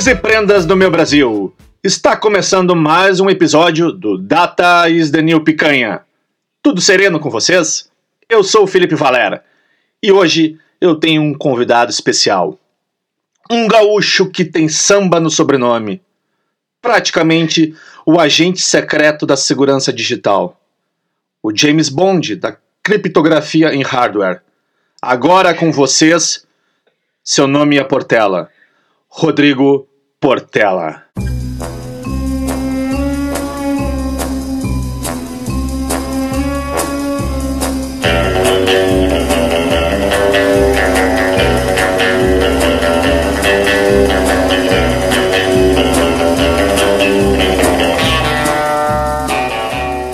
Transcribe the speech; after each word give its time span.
Guris 0.00 0.06
e 0.06 0.14
prendas 0.14 0.64
do 0.64 0.74
meu 0.74 0.90
Brasil. 0.90 1.54
Está 1.84 2.16
começando 2.16 2.74
mais 2.74 3.20
um 3.20 3.28
episódio 3.28 3.92
do 3.92 4.16
Data 4.16 4.88
is 4.88 5.10
the 5.10 5.20
New 5.20 5.44
Picanha. 5.44 6.00
Tudo 6.62 6.80
sereno 6.80 7.20
com 7.20 7.28
vocês? 7.28 7.90
Eu 8.26 8.42
sou 8.42 8.62
o 8.62 8.66
Felipe 8.66 8.94
Valera 8.94 9.44
e 10.02 10.10
hoje 10.10 10.58
eu 10.80 10.96
tenho 10.96 11.20
um 11.20 11.34
convidado 11.34 11.90
especial. 11.90 12.58
Um 13.50 13.68
gaúcho 13.68 14.30
que 14.30 14.42
tem 14.42 14.70
samba 14.70 15.20
no 15.20 15.28
sobrenome. 15.28 16.00
Praticamente 16.80 17.74
o 18.06 18.18
agente 18.18 18.62
secreto 18.62 19.26
da 19.26 19.36
segurança 19.36 19.92
digital. 19.92 20.58
O 21.42 21.54
James 21.54 21.90
Bond 21.90 22.36
da 22.36 22.56
criptografia 22.82 23.74
em 23.74 23.82
hardware. 23.82 24.40
Agora 25.02 25.52
com 25.52 25.70
vocês, 25.70 26.46
seu 27.22 27.46
nome 27.46 27.76
é 27.76 27.84
Portela. 27.84 28.48
Rodrigo 29.10 29.89
Portela. 30.20 31.06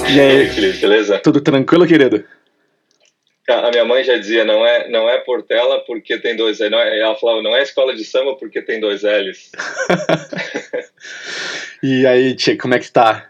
E 0.09 0.21
aí, 0.21 0.49
Felipe, 0.51 0.79
beleza? 0.79 1.19
tudo 1.19 1.41
tranquilo, 1.41 1.84
querido? 1.84 2.23
A 3.49 3.71
minha 3.71 3.85
mãe 3.85 4.03
já 4.03 4.17
dizia, 4.17 4.45
não 4.45 4.67
é, 4.67 4.89
não 4.89 5.09
é 5.09 5.19
Portela 5.19 5.81
porque 5.87 6.19
tem 6.19 6.35
dois 6.35 6.61
L. 6.61 6.71
Não 6.71 6.81
é, 6.81 6.99
ela 6.99 7.15
falava, 7.15 7.43
não 7.43 7.57
é 7.57 7.63
escola 7.63 7.95
de 7.95 8.05
samba 8.05 8.35
porque 8.35 8.61
tem 8.61 8.81
dois 8.81 9.03
L's. 9.03 9.53
E 11.83 12.07
aí, 12.07 12.35
tia, 12.35 12.57
como 12.57 12.75
é 12.75 12.79
que 12.79 12.91
tá? 12.91 13.29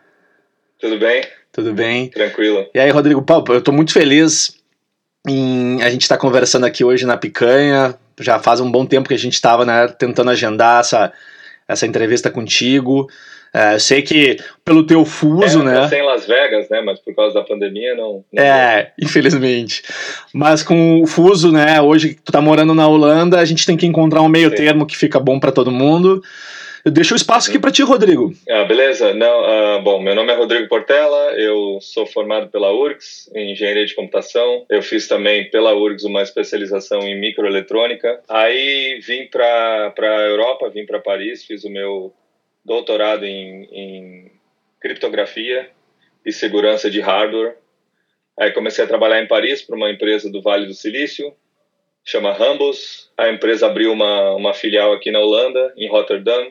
Tudo 0.78 0.98
bem? 0.98 1.24
Tudo 1.52 1.74
bem? 1.74 2.08
Tranquilo. 2.08 2.68
E 2.74 2.78
aí, 2.78 2.90
Rodrigo, 2.90 3.22
pô, 3.22 3.44
eu 3.48 3.60
tô 3.60 3.72
muito 3.72 3.92
feliz 3.92 4.56
em 5.26 5.82
a 5.82 5.90
gente 5.90 6.02
estar 6.02 6.16
conversando 6.16 6.64
aqui 6.64 6.84
hoje 6.84 7.04
na 7.04 7.16
Picanha. 7.16 7.98
Já 8.20 8.38
faz 8.38 8.60
um 8.60 8.70
bom 8.70 8.86
tempo 8.86 9.08
que 9.08 9.14
a 9.14 9.18
gente 9.18 9.34
estava 9.34 9.64
né, 9.64 9.88
tentando 9.88 10.30
agendar 10.30 10.80
essa, 10.80 11.12
essa 11.66 11.86
entrevista 11.86 12.30
contigo. 12.30 13.08
É, 13.56 13.74
eu 13.74 13.80
sei 13.80 14.02
que 14.02 14.36
pelo 14.62 14.84
teu 14.84 15.02
fuso, 15.06 15.62
é, 15.62 15.64
né? 15.64 15.78
Eu 15.78 15.88
sei 15.88 16.00
em 16.00 16.04
Las 16.04 16.26
Vegas, 16.26 16.68
né? 16.68 16.82
Mas 16.82 17.00
por 17.00 17.14
causa 17.14 17.32
da 17.32 17.42
pandemia 17.42 17.94
não. 17.94 18.22
não 18.30 18.44
É, 18.44 18.92
infelizmente. 19.00 19.82
Mas 20.34 20.62
com 20.62 21.00
o 21.00 21.06
fuso, 21.06 21.50
né? 21.50 21.80
Hoje 21.80 22.10
que 22.10 22.20
tu 22.20 22.30
tá 22.30 22.42
morando 22.42 22.74
na 22.74 22.86
Holanda, 22.86 23.40
a 23.40 23.44
gente 23.46 23.64
tem 23.64 23.74
que 23.74 23.86
encontrar 23.86 24.20
um 24.20 24.28
meio 24.28 24.50
Sim. 24.50 24.56
termo 24.56 24.86
que 24.86 24.94
fica 24.94 25.18
bom 25.18 25.40
pra 25.40 25.50
todo 25.50 25.70
mundo. 25.70 26.22
Eu 26.84 26.92
deixo 26.92 27.14
o 27.14 27.16
espaço 27.16 27.48
aqui 27.48 27.58
pra 27.58 27.72
ti, 27.72 27.82
Rodrigo. 27.82 28.32
Ah, 28.48 28.64
beleza? 28.64 29.14
Não, 29.14 29.44
ah, 29.44 29.80
bom, 29.82 30.00
meu 30.00 30.14
nome 30.14 30.32
é 30.32 30.36
Rodrigo 30.36 30.68
Portela, 30.68 31.32
eu 31.32 31.78
sou 31.80 32.06
formado 32.06 32.48
pela 32.48 32.72
URGS 32.72 33.28
em 33.34 33.52
Engenharia 33.52 33.86
de 33.86 33.94
Computação. 33.94 34.66
Eu 34.68 34.82
fiz 34.82 35.08
também 35.08 35.50
pela 35.50 35.74
URGS 35.74 36.04
uma 36.04 36.22
especialização 36.22 37.00
em 37.00 37.18
microeletrônica. 37.18 38.20
Aí 38.28 39.00
vim 39.04 39.26
para 39.26 39.94
a 39.98 40.26
Europa, 40.28 40.68
vim 40.68 40.84
para 40.84 41.00
Paris, 41.00 41.42
fiz 41.44 41.64
o 41.64 41.70
meu 41.70 42.12
doutorado 42.66 43.24
em, 43.24 43.64
em 43.72 44.32
criptografia 44.80 45.70
e 46.24 46.32
segurança 46.32 46.90
de 46.90 47.00
hardware. 47.00 47.56
Aí 48.38 48.50
comecei 48.50 48.84
a 48.84 48.88
trabalhar 48.88 49.22
em 49.22 49.28
Paris 49.28 49.62
para 49.62 49.76
uma 49.76 49.90
empresa 49.90 50.30
do 50.30 50.42
Vale 50.42 50.66
do 50.66 50.74
Silício, 50.74 51.32
chama 52.04 52.32
Rambus. 52.32 53.10
A 53.16 53.30
empresa 53.30 53.66
abriu 53.66 53.92
uma, 53.92 54.34
uma 54.34 54.52
filial 54.52 54.92
aqui 54.92 55.10
na 55.10 55.20
Holanda, 55.20 55.72
em 55.76 55.88
Rotterdam. 55.88 56.50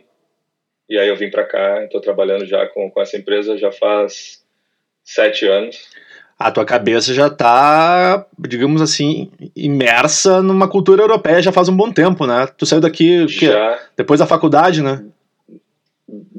E 0.89 0.97
aí 0.97 1.07
eu 1.07 1.15
vim 1.15 1.29
para 1.29 1.43
cá, 1.43 1.83
estou 1.83 1.99
trabalhando 1.99 2.45
já 2.45 2.65
com, 2.67 2.89
com 2.89 3.01
essa 3.01 3.17
empresa 3.17 3.57
já 3.57 3.71
faz 3.71 4.43
sete 5.03 5.45
anos. 5.45 5.89
A 6.37 6.51
tua 6.51 6.65
cabeça 6.65 7.13
já 7.13 7.29
tá, 7.29 8.25
digamos 8.37 8.81
assim, 8.81 9.31
imersa 9.55 10.41
numa 10.41 10.67
cultura 10.67 11.01
europeia 11.01 11.41
já 11.41 11.51
faz 11.51 11.69
um 11.69 11.75
bom 11.75 11.91
tempo, 11.91 12.27
né? 12.27 12.47
Tu 12.57 12.65
saiu 12.65 12.81
daqui? 12.81 13.25
Já 13.27 13.79
depois 13.95 14.19
da 14.19 14.27
faculdade, 14.27 14.81
né? 14.81 15.05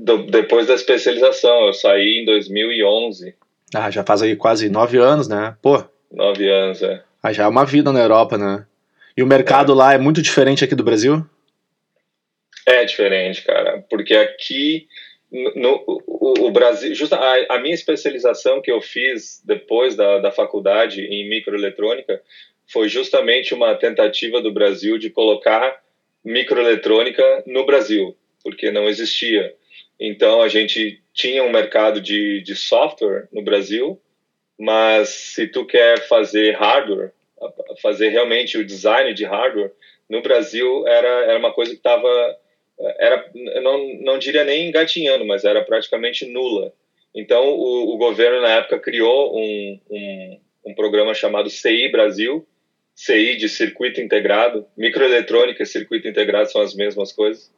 Do- 0.07 0.27
depois 0.27 0.69
da 0.69 0.75
especialização, 0.75 1.67
eu 1.67 1.73
saí 1.75 2.21
em 2.21 2.25
2011, 2.25 3.35
Ah, 3.75 3.91
já 3.91 4.05
faz 4.05 4.23
aí 4.23 4.37
quase 4.37 4.69
nove 4.69 4.97
anos, 4.99 5.27
né? 5.29 5.57
Pô, 5.61 5.83
nove 6.13 6.49
anos, 6.49 6.81
é. 6.83 7.03
ah, 7.23 7.33
já 7.33 7.45
é 7.45 7.49
uma 7.49 7.67
vida 7.67 7.91
na 7.93 8.01
Europa, 8.01 8.39
né? 8.39 8.65
E 9.17 9.23
o 9.23 9.27
mercado 9.27 9.75
lá 9.75 9.93
é 9.95 9.99
muito 9.99 10.23
diferente 10.23 10.65
aqui 10.65 10.75
do 10.75 10.85
Brasil? 10.85 11.27
É 12.65 12.85
diferente, 12.85 13.43
cara, 13.43 13.85
porque 13.91 14.15
aqui 14.15 14.87
no, 15.31 15.53
no- 15.57 15.85
o, 16.07 16.47
o 16.47 16.51
Brasil, 16.51 16.95
justa, 16.95 17.17
a, 17.17 17.57
a 17.57 17.61
minha 17.61 17.75
especialização 17.75 18.63
que 18.63 18.71
eu 18.71 18.81
fiz 18.81 19.43
depois 19.45 19.97
da, 19.97 20.19
da 20.19 20.31
faculdade 20.31 21.01
em 21.03 21.29
microeletrônica 21.29 22.21
foi 22.73 22.89
justamente 22.89 23.55
uma 23.55 23.75
tentativa 23.75 24.41
do 24.41 24.53
Brasil 24.53 24.99
de 24.99 25.11
colocar 25.11 25.81
microeletrônica 26.25 27.43
no 27.47 27.65
Brasil, 27.67 28.17
porque 28.43 28.71
não 28.71 28.89
existia. 28.89 29.55
Então 29.99 30.43
a 30.43 30.49
gente 30.49 31.03
tinha 31.13 31.43
um 31.43 31.51
mercado 31.51 32.01
de, 32.01 32.43
de 32.43 32.55
software 32.55 33.29
no 33.33 33.43
Brasil, 33.43 34.01
mas 34.59 35.09
se 35.09 35.47
tu 35.47 35.65
quer 35.65 36.07
fazer 36.07 36.53
hardware, 36.53 37.13
fazer 37.83 38.09
realmente 38.09 38.59
o 38.59 38.65
design 38.65 39.13
de 39.15 39.25
hardware, 39.25 39.73
no 40.09 40.23
Brasil 40.23 40.87
era, 40.87 41.09
era 41.09 41.39
uma 41.39 41.53
coisa 41.53 41.73
que 41.73 41.79
estava 41.79 42.37
era 42.99 43.31
não 43.63 43.95
não 44.01 44.19
diria 44.19 44.45
nem 44.45 44.69
engatinhando, 44.69 45.25
mas 45.25 45.45
era 45.45 45.65
praticamente 45.65 46.27
nula. 46.27 46.73
Então 47.15 47.49
o, 47.49 47.95
o 47.95 47.97
governo 47.97 48.43
na 48.43 48.51
época 48.51 48.79
criou 48.79 49.35
um, 49.37 49.81
um, 49.91 50.41
um 50.67 50.75
programa 50.75 51.15
chamado 51.15 51.49
CI 51.49 51.89
Brasil, 51.89 52.47
CI 52.95 53.37
de 53.37 53.49
circuito 53.49 54.01
integrado, 54.01 54.67
microeletrônica 54.77 55.63
e 55.63 55.67
circuito 55.67 56.07
integrado 56.07 56.51
são 56.51 56.61
as 56.61 56.75
mesmas 56.75 57.13
coisas. 57.13 57.51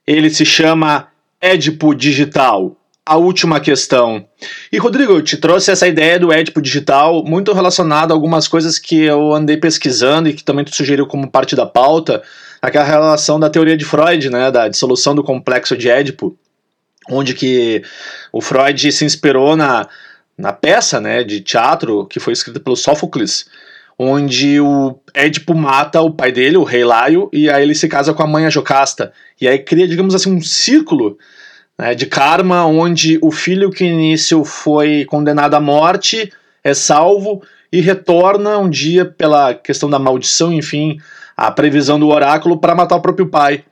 ele 0.05 0.29
se 0.29 0.45
chama 0.45 1.07
Édipo 1.39 1.95
Digital. 1.95 2.75
A 3.05 3.15
última 3.15 3.61
questão. 3.61 4.25
E 4.71 4.77
Rodrigo, 4.77 5.13
eu 5.13 5.21
te 5.21 5.37
trouxe 5.37 5.71
essa 5.71 5.87
ideia 5.87 6.19
do 6.19 6.31
Édipo 6.33 6.61
Digital 6.61 7.23
muito 7.23 7.53
relacionada 7.53 8.13
a 8.13 8.15
algumas 8.15 8.47
coisas 8.47 8.77
que 8.77 9.03
eu 9.03 9.33
andei 9.33 9.55
pesquisando 9.55 10.27
e 10.27 10.33
que 10.33 10.43
também 10.43 10.65
tu 10.65 10.75
sugeriu 10.75 11.07
como 11.07 11.31
parte 11.31 11.55
da 11.55 11.65
pauta, 11.65 12.21
aquela 12.61 12.85
relação 12.85 13.39
da 13.39 13.49
teoria 13.49 13.77
de 13.77 13.85
Freud, 13.85 14.29
né, 14.29 14.51
da 14.51 14.67
dissolução 14.67 15.15
do 15.15 15.23
complexo 15.23 15.75
de 15.75 15.89
Édipo, 15.89 16.37
onde 17.09 17.33
que 17.33 17.83
o 18.31 18.41
Freud 18.41 18.89
se 18.89 19.03
inspirou 19.03 19.57
na, 19.57 19.89
na 20.37 20.51
peça 20.51 20.99
né, 20.99 21.23
de 21.23 21.41
teatro 21.41 22.05
que 22.07 22.19
foi 22.19 22.33
escrita 22.33 22.59
pelo 22.59 22.75
Sófocles, 22.75 23.45
onde 23.97 24.59
o 24.59 24.99
Édipo 25.13 25.53
mata 25.53 26.01
o 26.01 26.11
pai 26.11 26.31
dele, 26.31 26.57
o 26.57 26.63
rei 26.63 26.83
Laio, 26.83 27.29
e 27.31 27.49
aí 27.49 27.63
ele 27.63 27.75
se 27.75 27.87
casa 27.87 28.13
com 28.13 28.23
a 28.23 28.27
mãe 28.27 28.45
a 28.45 28.49
Jocasta. 28.49 29.13
E 29.39 29.47
aí 29.47 29.59
cria, 29.59 29.87
digamos 29.87 30.15
assim, 30.15 30.33
um 30.33 30.41
círculo 30.41 31.17
né, 31.77 31.93
de 31.93 32.05
karma 32.05 32.65
onde 32.65 33.19
o 33.21 33.31
filho 33.31 33.69
que 33.69 33.85
início 33.85 34.43
foi 34.43 35.05
condenado 35.05 35.53
à 35.53 35.59
morte 35.59 36.31
é 36.63 36.73
salvo 36.73 37.43
e 37.71 37.81
retorna 37.81 38.57
um 38.57 38.69
dia 38.69 39.05
pela 39.05 39.53
questão 39.53 39.89
da 39.89 39.99
maldição, 39.99 40.53
enfim, 40.53 40.99
a 41.35 41.51
previsão 41.51 41.99
do 41.99 42.09
oráculo 42.09 42.59
para 42.59 42.75
matar 42.75 42.95
o 42.95 43.01
próprio 43.01 43.27
pai. 43.27 43.63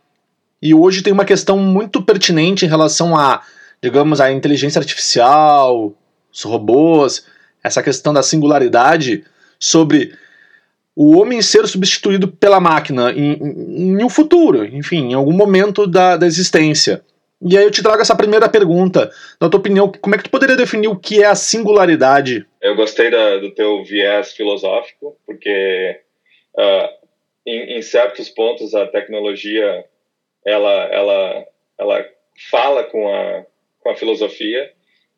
E 0.62 0.74
hoje 0.74 1.02
tem 1.02 1.14
uma 1.14 1.26
questão 1.26 1.58
muito 1.58 2.02
pertinente 2.02 2.66
em 2.66 2.70
relação 2.70 3.18
a, 3.18 3.42
digamos, 3.82 4.20
a 4.20 4.32
inteligência 4.32 4.80
artificial, 4.80 5.94
os 6.32 6.44
robôs, 6.44 7.26
essa 7.64 7.84
questão 7.84 8.14
da 8.14 8.24
singularidade 8.24 9.24
sobre 9.60 10.14
o 10.96 11.18
homem 11.18 11.42
ser 11.42 11.68
substituído 11.68 12.28
pela 12.28 12.60
máquina 12.60 13.12
em, 13.12 13.34
em, 13.34 14.00
em 14.00 14.04
um 14.04 14.10
futuro, 14.10 14.66
enfim, 14.66 15.12
em 15.12 15.14
algum 15.14 15.34
momento 15.34 15.88
da, 15.88 16.18
da 16.18 16.26
existência. 16.26 17.04
E 17.42 17.58
aí 17.58 17.64
eu 17.64 17.72
te 17.72 17.82
trago 17.82 18.02
essa 18.02 18.16
primeira 18.16 18.48
pergunta. 18.48 19.10
Na 19.40 19.50
tua 19.50 19.60
opinião, 19.60 19.92
como 19.92 20.14
é 20.14 20.18
que 20.18 20.26
tu 20.26 20.30
poderia 20.30 20.56
definir 20.56 20.88
o 20.88 21.00
que 21.00 21.24
é 21.24 21.26
a 21.26 21.36
singularidade? 21.36 22.46
Eu 22.62 22.76
gostei 22.76 23.10
da, 23.10 23.38
do 23.38 23.52
teu 23.52 23.84
viés 23.84 24.34
filosófico, 24.34 25.18
porque 25.26 26.00
uh, 26.56 26.90
em, 27.46 27.78
em, 27.78 27.82
certos 27.82 28.30
pontos 28.30 28.76
a 28.76 28.86
tecnologia 28.86 29.86
ela, 30.46 30.72
ela, 30.92 31.46
ela 31.80 32.06
fala 32.52 32.84
com 32.84 33.12
a, 33.12 33.44
com 33.80 33.90
a 33.90 33.96
filosofia, 33.96 34.72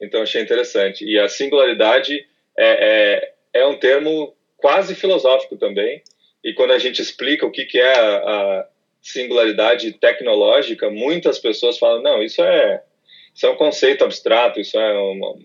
então 0.04 0.22
achei 0.22 0.42
interessante. 0.42 1.06
E 1.06 1.18
a 1.20 1.30
singularidade 1.30 2.26
é, 2.58 3.32
é, 3.54 3.62
é 3.62 3.66
um 3.66 3.78
termo 3.78 4.36
quase 4.58 4.96
filosófico 4.96 5.58
também, 5.58 6.02
e 6.44 6.54
quando 6.54 6.72
a 6.72 6.80
gente 6.80 7.02
explica 7.02 7.46
o 7.46 7.52
que, 7.52 7.66
que 7.66 7.80
é 7.80 8.00
a, 8.00 8.18
a 8.18 8.68
singularidade 9.02 9.92
tecnológica, 9.94 10.90
muitas 10.90 11.40
pessoas 11.40 11.78
falam, 11.78 12.02
não, 12.02 12.22
isso 12.24 12.42
é, 12.42 12.82
isso 13.34 13.46
é 13.46 13.50
um 13.50 13.56
conceito 13.56 14.04
abstrato, 14.04 14.60
isso 14.60 14.78
é 14.78 14.94
uma, 14.94 15.36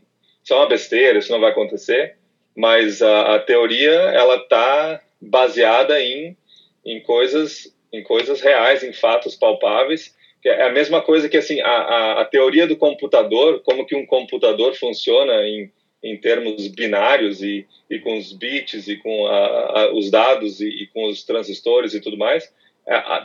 isso 0.43 0.53
é 0.53 0.57
uma 0.57 0.69
besteira, 0.69 1.19
isso 1.19 1.33
não 1.33 1.41
vai 1.41 1.51
acontecer, 1.51 2.17
mas 2.57 3.03
a, 3.03 3.37
a 3.37 3.39
teoria, 3.39 3.93
ela 3.93 4.37
está 4.37 5.01
baseada 5.21 6.01
em, 6.01 6.37
em, 6.85 7.01
coisas, 7.01 7.75
em 7.93 8.03
coisas 8.03 8.41
reais, 8.41 8.83
em 8.83 8.93
fatos 8.93 9.35
palpáveis, 9.35 10.17
é 10.44 10.62
a 10.62 10.73
mesma 10.73 11.02
coisa 11.02 11.29
que 11.29 11.37
assim 11.37 11.61
a, 11.61 11.69
a, 11.69 12.20
a, 12.23 12.25
teoria 12.25 12.67
do 12.67 12.76
computador, 12.76 13.61
como 13.64 13.87
que 13.87 13.96
um 13.96 14.06
computador 14.06 14.75
funciona 14.75 15.32
em, 15.46 15.70
em 16.02 16.17
termos 16.17 16.69
binários 16.69 17.43
e, 17.43 17.67
e 17.90 17.99
com 17.99 18.17
os 18.17 18.32
bits 18.32 18.87
e 18.88 18.96
com 18.96 19.26
a, 19.26 19.81
a, 19.81 19.94
os 19.94 20.11
dados 20.11 20.61
e, 20.61 20.69
e, 20.69 20.87
com 20.88 21.05
os 21.06 21.25
transistores 21.25 21.94
e 21.94 22.00
tudo 22.00 22.17
mais, 22.17 22.52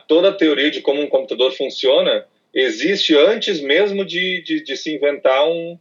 toda 0.07 0.30
a 0.30 0.33
teoria 0.33 0.71
de 0.71 0.81
como 0.81 1.01
um 1.01 1.07
computador 1.07 1.51
funciona 1.54 2.25
existe 2.54 3.15
antes 3.15 3.62
mesmo 3.62 4.06
de, 4.06 4.42
de, 4.44 4.63
de 4.63 4.77
se 4.77 4.94
inventar 4.94 5.48
um, 5.48 5.77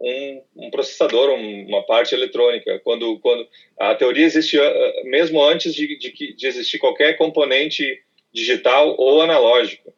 um, 0.00 0.42
um, 0.56 0.70
processador, 0.70 1.30
uma 1.30 1.82
parte 1.82 2.14
eletrônica. 2.14 2.80
Quando, 2.80 3.18
quando 3.20 3.46
a 3.78 3.94
teoria 3.94 4.26
existe 4.26 4.58
mesmo 5.04 5.42
antes 5.42 5.74
de, 5.74 5.96
de, 5.98 6.34
de 6.34 6.46
existir 6.46 6.78
qualquer 6.78 7.16
componente 7.16 8.02
digital 8.32 8.96
ou 8.98 9.20
analógico. 9.20 9.92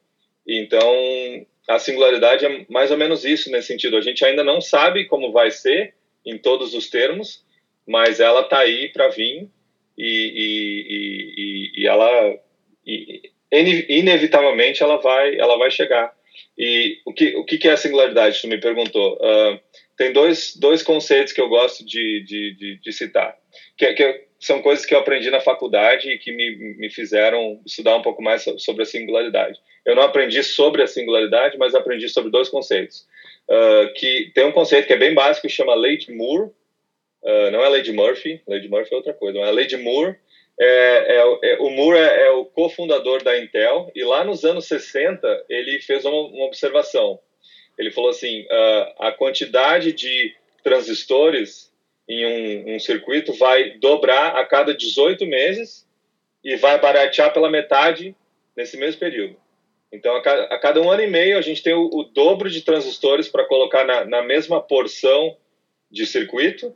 Então, 0.46 1.46
a 1.68 1.78
singularidade 1.78 2.44
é 2.44 2.66
mais 2.68 2.90
ou 2.90 2.96
menos 2.96 3.24
isso 3.24 3.50
nesse 3.50 3.68
sentido. 3.68 3.96
A 3.96 4.00
gente 4.00 4.24
ainda 4.24 4.44
não 4.44 4.60
sabe 4.60 5.06
como 5.06 5.32
vai 5.32 5.50
ser 5.50 5.94
em 6.24 6.38
todos 6.38 6.74
os 6.74 6.88
termos, 6.88 7.44
mas 7.86 8.20
ela 8.20 8.42
está 8.42 8.58
aí 8.58 8.88
para 8.90 9.08
vir 9.08 9.48
e, 9.96 10.04
e, 10.06 11.72
e, 11.78 11.82
e 11.82 11.86
ela 11.86 12.38
e, 12.86 13.30
inevitavelmente 13.88 14.82
ela 14.82 14.96
vai 14.96 15.38
ela 15.38 15.56
vai 15.56 15.70
chegar. 15.70 16.12
E 16.58 16.98
o 17.04 17.12
que 17.12 17.36
o 17.36 17.44
que 17.44 17.68
é 17.68 17.72
a 17.72 17.76
singularidade? 17.76 18.40
Tu 18.40 18.48
me 18.48 18.58
perguntou. 18.58 19.14
Uh, 19.16 19.58
tem 19.96 20.12
dois, 20.12 20.56
dois 20.56 20.82
conceitos 20.82 21.32
que 21.32 21.40
eu 21.40 21.48
gosto 21.48 21.84
de, 21.84 22.24
de, 22.24 22.54
de, 22.54 22.80
de 22.80 22.92
citar, 22.92 23.36
que, 23.76 23.92
que, 23.94 24.24
são 24.40 24.60
coisas 24.60 24.84
que 24.84 24.94
eu 24.94 24.98
aprendi 24.98 25.30
na 25.30 25.40
faculdade 25.40 26.10
e 26.10 26.18
que 26.18 26.30
me, 26.30 26.76
me 26.76 26.90
fizeram 26.90 27.60
estudar 27.64 27.96
um 27.96 28.02
pouco 28.02 28.22
mais 28.22 28.44
sobre 28.58 28.82
a 28.82 28.86
singularidade. 28.86 29.58
Eu 29.86 29.96
não 29.96 30.02
aprendi 30.02 30.42
sobre 30.42 30.82
a 30.82 30.86
singularidade, 30.86 31.56
mas 31.56 31.74
aprendi 31.74 32.08
sobre 32.10 32.30
dois 32.30 32.50
conceitos. 32.50 33.06
Uh, 33.48 33.92
que 33.94 34.32
tem 34.34 34.44
um 34.44 34.52
conceito 34.52 34.86
que 34.86 34.92
é 34.92 34.98
bem 34.98 35.14
básico, 35.14 35.48
chama 35.48 35.74
Lei 35.74 35.96
de 35.96 36.12
Moore. 36.12 36.50
Uh, 37.22 37.50
não 37.52 37.64
é 37.64 37.68
Lei 37.70 37.82
de 37.82 37.92
Murphy, 37.92 38.42
Lei 38.46 38.60
de 38.60 38.68
Murphy 38.68 38.92
é 38.92 38.96
outra 38.96 39.14
coisa, 39.14 39.38
mas 39.38 39.48
a 39.48 39.52
Lei 39.52 39.66
de 39.66 39.78
Moore 39.78 40.14
é, 40.60 40.66
é, 40.66 41.38
é, 41.42 41.58
o 41.58 41.70
Moore 41.70 41.98
é, 41.98 42.26
é, 42.26 42.30
o 42.30 42.44
cofundador 42.44 43.22
da 43.22 43.36
Intel 43.38 43.90
e 43.94 44.04
lá 44.04 44.22
nos 44.24 44.44
anos 44.44 44.66
60 44.66 45.46
ele 45.48 45.80
fez 45.80 46.04
uma, 46.04 46.16
uma 46.16 46.44
observação. 46.44 47.18
Ele 47.78 47.90
falou 47.90 48.10
assim: 48.10 48.42
uh, 48.42 48.94
a 48.98 49.12
quantidade 49.12 49.92
de 49.92 50.34
transistores 50.62 51.72
em 52.08 52.26
um, 52.26 52.74
um, 52.74 52.78
circuito 52.78 53.32
vai 53.32 53.78
dobrar 53.78 54.36
a 54.36 54.44
cada 54.44 54.74
18 54.74 55.26
meses 55.26 55.86
e 56.42 56.56
vai 56.56 56.78
baratear 56.78 57.32
pela 57.32 57.50
metade 57.50 58.14
nesse 58.56 58.76
mesmo 58.76 59.00
período. 59.00 59.36
Então, 59.92 60.16
a 60.16 60.22
cada, 60.22 60.42
a 60.44 60.58
cada 60.58 60.82
um 60.82 60.90
ano 60.90 61.02
e 61.02 61.06
meio, 61.06 61.38
a 61.38 61.40
gente 61.40 61.62
tem 61.62 61.72
o, 61.72 61.86
o 61.86 62.04
dobro 62.04 62.50
de 62.50 62.62
transistores 62.62 63.28
para 63.28 63.44
colocar 63.44 63.84
na, 63.84 64.04
na, 64.04 64.22
mesma 64.22 64.60
porção 64.60 65.36
de 65.90 66.04
circuito, 66.04 66.74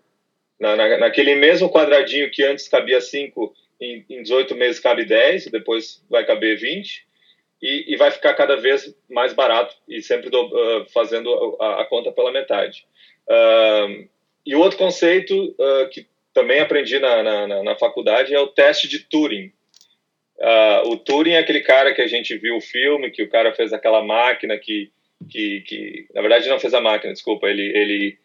na, 0.59 0.77
na, 0.77 0.99
naquele 0.99 1.35
mesmo 1.35 1.69
quadradinho 1.69 2.31
que 2.31 2.45
antes 2.45 2.69
cabia 2.69 3.01
5, 3.01 3.55
em, 3.81 4.05
em 4.09 4.23
18 4.23 4.55
meses 4.55 4.81
cabe 4.81 5.05
10, 5.05 5.47
e 5.47 5.51
depois 5.51 6.03
vai 6.09 6.25
caber 6.25 6.59
20, 6.59 7.08
e, 7.61 7.93
e 7.93 7.97
vai 7.97 8.11
ficar 8.11 8.35
cada 8.35 8.57
vez 8.57 8.95
mais 9.11 9.33
barato, 9.33 9.75
e 9.89 10.01
sempre 10.01 10.31
do, 10.31 10.47
uh, 10.47 10.87
fazendo 10.93 11.57
a, 11.61 11.83
a, 11.83 11.85
conta 11.85 12.13
pela 12.13 12.33
metade. 12.33 12.87
Uh, 13.29 14.09
e 14.47 14.55
o 14.55 14.61
outro 14.61 14.79
conceito 14.79 15.35
uh, 15.59 15.89
que 15.91 16.07
também 16.33 16.61
aprendi 16.61 16.99
na, 16.99 17.23
na, 17.23 17.63
na, 17.63 17.77
faculdade 17.77 18.35
é 18.35 18.41
o 18.41 18.47
teste 18.47 18.89
de 18.89 19.01
Turing. 19.01 19.53
Uh, 20.39 20.89
o 20.89 20.97
Turing 20.97 21.33
é 21.33 21.39
aquele 21.39 21.61
cara 21.61 21.93
que 21.93 22.01
a 22.01 22.07
gente 22.07 22.37
viu 22.39 22.57
o 22.57 22.61
filme, 22.61 23.11
que 23.11 23.23
o 23.23 23.29
cara 23.29 23.53
fez 23.53 23.73
aquela 23.73 24.03
máquina 24.03 24.57
que, 24.57 24.91
que, 25.29 25.61
que 25.63 26.07
na 26.15 26.21
verdade 26.21 26.49
não 26.49 26.61
fez 26.61 26.73
a 26.73 26.81
máquina, 26.81 27.13
desculpa, 27.13 27.49
ele, 27.49 27.77
ele 27.77 28.19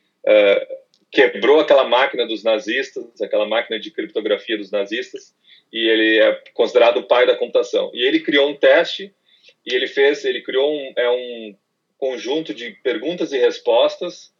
quebrou 1.11 1.59
aquela 1.59 1.83
máquina 1.83 2.25
dos 2.25 2.43
nazistas, 2.43 3.21
aquela 3.21 3.47
máquina 3.47 3.79
de 3.79 3.91
criptografia 3.91 4.57
dos 4.57 4.71
nazistas, 4.71 5.35
e 5.71 5.87
ele 5.87 6.19
é 6.19 6.41
considerado 6.53 6.97
o 6.97 7.03
pai 7.03 7.25
da 7.25 7.35
computação. 7.35 7.91
E 7.93 8.03
ele 8.03 8.19
criou 8.19 8.49
um 8.49 8.55
teste 8.55 9.13
e 9.65 9.73
ele 9.73 9.87
fez, 9.87 10.25
ele 10.25 10.41
criou 10.41 10.73
um, 10.73 10.93
é 10.95 11.09
um 11.09 11.55
conjunto 11.97 12.53
de 12.53 12.71
perguntas 12.83 13.31
e 13.31 13.37
respostas 13.37 14.33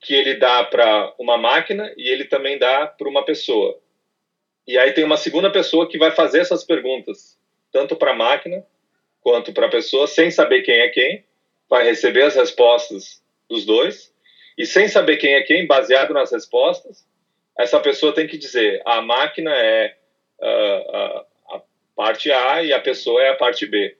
que 0.00 0.14
ele 0.14 0.36
dá 0.36 0.64
para 0.64 1.12
uma 1.18 1.36
máquina 1.36 1.92
e 1.96 2.08
ele 2.08 2.24
também 2.24 2.58
dá 2.58 2.86
para 2.86 3.08
uma 3.08 3.24
pessoa. 3.24 3.78
E 4.66 4.78
aí 4.78 4.92
tem 4.92 5.04
uma 5.04 5.16
segunda 5.16 5.50
pessoa 5.50 5.88
que 5.88 5.98
vai 5.98 6.10
fazer 6.12 6.40
essas 6.40 6.64
perguntas, 6.64 7.38
tanto 7.72 7.96
para 7.96 8.12
a 8.12 8.16
máquina 8.16 8.64
quanto 9.20 9.52
para 9.52 9.66
a 9.66 9.70
pessoa, 9.70 10.06
sem 10.06 10.30
saber 10.30 10.62
quem 10.62 10.80
é 10.80 10.88
quem, 10.88 11.24
vai 11.68 11.84
receber 11.84 12.22
as 12.22 12.34
respostas 12.34 13.22
dos 13.48 13.64
dois, 13.64 14.14
e 14.56 14.64
sem 14.64 14.88
saber 14.88 15.16
quem 15.16 15.34
é 15.34 15.42
quem, 15.42 15.66
baseado 15.66 16.14
nas 16.14 16.32
respostas, 16.32 17.06
essa 17.58 17.78
pessoa 17.80 18.14
tem 18.14 18.26
que 18.26 18.38
dizer: 18.38 18.80
a 18.84 19.02
máquina 19.02 19.54
é 19.54 19.96
uh, 20.40 20.96
a, 20.96 21.26
a 21.56 21.62
parte 21.94 22.30
A 22.32 22.62
e 22.62 22.72
a 22.72 22.80
pessoa 22.80 23.22
é 23.22 23.30
a 23.30 23.36
parte 23.36 23.66
B. 23.66 23.96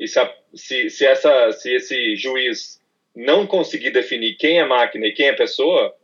E 0.00 0.08
se, 0.08 0.18
a, 0.18 0.34
se, 0.54 0.88
se, 0.88 1.06
essa, 1.06 1.52
se 1.52 1.74
esse 1.74 2.16
juiz 2.16 2.80
não 3.14 3.46
conseguir 3.46 3.90
definir 3.90 4.34
quem 4.36 4.58
é 4.58 4.64
máquina 4.64 5.06
e 5.06 5.12
quem 5.12 5.26
é 5.26 5.32
pessoa, 5.34 5.94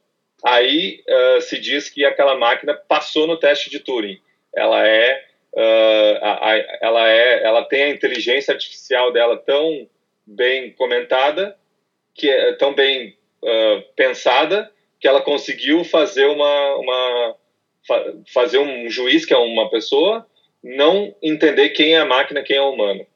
aí 0.44 1.02
uh, 1.08 1.40
se 1.40 1.58
diz 1.58 1.88
que 1.88 2.04
aquela 2.04 2.36
máquina 2.36 2.74
passou 2.74 3.26
no 3.26 3.38
teste 3.38 3.70
de 3.70 3.80
Turing. 3.80 4.20
Ela 4.54 4.86
é, 4.86 5.24
uh, 5.54 6.18
a, 6.20 6.50
a, 6.50 6.78
ela 6.82 7.08
é, 7.08 7.42
ela 7.42 7.64
tem 7.64 7.84
a 7.84 7.88
inteligência 7.88 8.52
artificial 8.52 9.10
dela 9.12 9.38
tão 9.38 9.88
bem 10.26 10.72
comentada, 10.72 11.56
que 12.14 12.28
é 12.28 12.52
tão 12.52 12.74
bem 12.74 13.16
uh, 13.42 13.82
pensada, 13.94 14.70
que 15.00 15.08
ela 15.08 15.22
conseguiu 15.22 15.84
fazer 15.84 16.26
uma, 16.26 16.74
uma 16.76 17.36
fa 17.86 18.14
fazer 18.32 18.58
um 18.58 18.90
juiz 18.90 19.24
que 19.24 19.32
é 19.32 19.38
uma 19.38 19.70
pessoa 19.70 20.26
não 20.62 21.14
entender 21.22 21.70
quem 21.70 21.94
é 21.94 21.98
a 21.98 22.04
máquina, 22.04 22.42
quem 22.42 22.56
é 22.56 22.60
o 22.60 22.70
humano. 22.70 23.06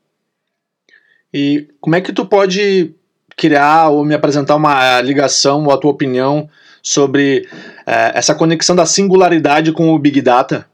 E 1.32 1.68
como 1.80 1.96
é 1.96 2.00
que 2.00 2.12
tu 2.12 2.26
pode 2.26 2.94
criar 3.36 3.90
ou 3.90 4.04
me 4.04 4.14
apresentar 4.14 4.56
uma 4.56 5.00
ligação 5.00 5.64
ou 5.64 5.72
a 5.72 5.78
tua 5.78 5.90
opinião 5.90 6.48
sobre 6.82 7.48
é, 7.86 8.18
essa 8.18 8.34
conexão 8.34 8.74
da 8.74 8.86
singularidade 8.86 9.72
com 9.72 9.90
o 9.90 9.98
Big 9.98 10.20
Data? 10.20 10.68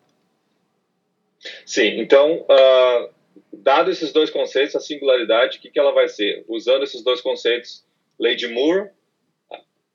Sim, 1.64 2.00
então, 2.00 2.40
uh, 2.40 3.10
dado 3.52 3.90
esses 3.90 4.12
dois 4.12 4.30
conceitos, 4.30 4.74
a 4.76 4.80
singularidade, 4.80 5.58
o 5.58 5.60
que, 5.60 5.70
que 5.70 5.78
ela 5.78 5.92
vai 5.92 6.08
ser? 6.08 6.44
Usando 6.48 6.84
esses 6.84 7.02
dois 7.02 7.20
conceitos, 7.20 7.84
lei 8.18 8.34
de 8.34 8.48
Moore, 8.48 8.90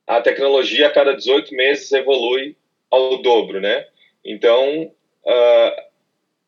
a 0.08 0.22
tecnologia 0.22 0.88
a 0.88 0.91
cada 0.91 1.15
18 1.15 1.56
meses 1.56 1.91
evolui 1.91 2.56
ao 2.89 3.22
dobro, 3.22 3.62
né? 3.62 3.86
Então, 4.25 4.91
uh, 5.25 5.82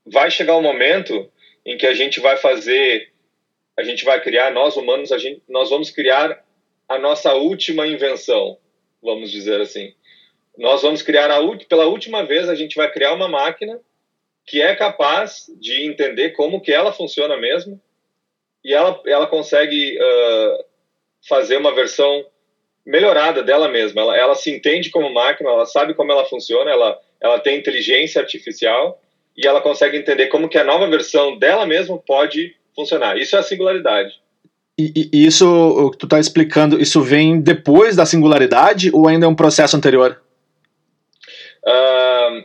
vai 0.05 0.29
chegar 0.29 0.57
um 0.57 0.61
momento 0.61 1.29
em 1.65 1.77
que 1.77 1.87
a 1.87 1.93
gente 1.93 2.19
vai 2.19 2.35
fazer, 2.35 3.12
a 3.77 3.83
gente 3.83 4.05
vai 4.05 4.21
criar, 4.21 4.51
nós 4.51 4.75
humanos, 4.75 5.11
a 5.11 5.17
gente, 5.17 5.41
nós 5.49 5.69
vamos 5.69 5.89
criar 5.89 6.43
a 6.87 6.99
nossa 6.99 7.33
última 7.33 7.87
invenção, 7.87 8.57
vamos 9.01 9.31
dizer 9.31 9.61
assim. 9.61 9.93
nós 10.57 10.81
vamos 10.81 11.01
criar 11.01 11.31
a 11.31 11.39
pela 11.67 11.85
última 11.85 12.23
vez 12.23 12.47
a 12.47 12.55
gente 12.55 12.75
vai 12.75 12.91
criar 12.91 13.13
uma 13.13 13.27
máquina 13.27 13.79
que 14.45 14.61
é 14.61 14.75
capaz 14.75 15.45
de 15.59 15.85
entender 15.85 16.31
como 16.31 16.61
que 16.61 16.71
ela 16.71 16.93
funciona 16.93 17.37
mesmo 17.37 17.81
e 18.63 18.73
ela 18.73 19.01
ela 19.05 19.27
consegue 19.27 19.97
uh, 19.97 20.65
fazer 21.27 21.57
uma 21.57 21.73
versão 21.73 22.25
melhorada 22.85 23.41
dela 23.41 23.69
mesma. 23.69 24.01
Ela, 24.01 24.17
ela 24.17 24.35
se 24.35 24.51
entende 24.51 24.89
como 24.89 25.13
máquina, 25.13 25.49
ela 25.49 25.65
sabe 25.65 25.93
como 25.93 26.11
ela 26.11 26.25
funciona, 26.25 26.69
ela 26.69 27.01
ela 27.19 27.39
tem 27.39 27.57
inteligência 27.57 28.21
artificial 28.21 29.01
e 29.35 29.47
ela 29.47 29.61
consegue 29.61 29.97
entender 29.97 30.27
como 30.27 30.49
que 30.49 30.57
a 30.57 30.63
nova 30.63 30.87
versão 30.87 31.37
dela 31.37 31.65
mesma 31.65 31.97
pode 31.97 32.55
funcionar. 32.75 33.17
Isso 33.17 33.35
é 33.35 33.39
a 33.39 33.43
singularidade. 33.43 34.13
E, 34.77 35.09
e 35.13 35.25
isso, 35.25 35.47
o 35.47 35.91
que 35.91 35.97
tu 35.97 36.05
está 36.05 36.19
explicando, 36.19 36.81
isso 36.81 37.01
vem 37.01 37.39
depois 37.39 37.95
da 37.95 38.05
singularidade 38.05 38.89
ou 38.93 39.07
ainda 39.07 39.25
é 39.25 39.29
um 39.29 39.35
processo 39.35 39.77
anterior? 39.77 40.19
Uh, 41.63 42.43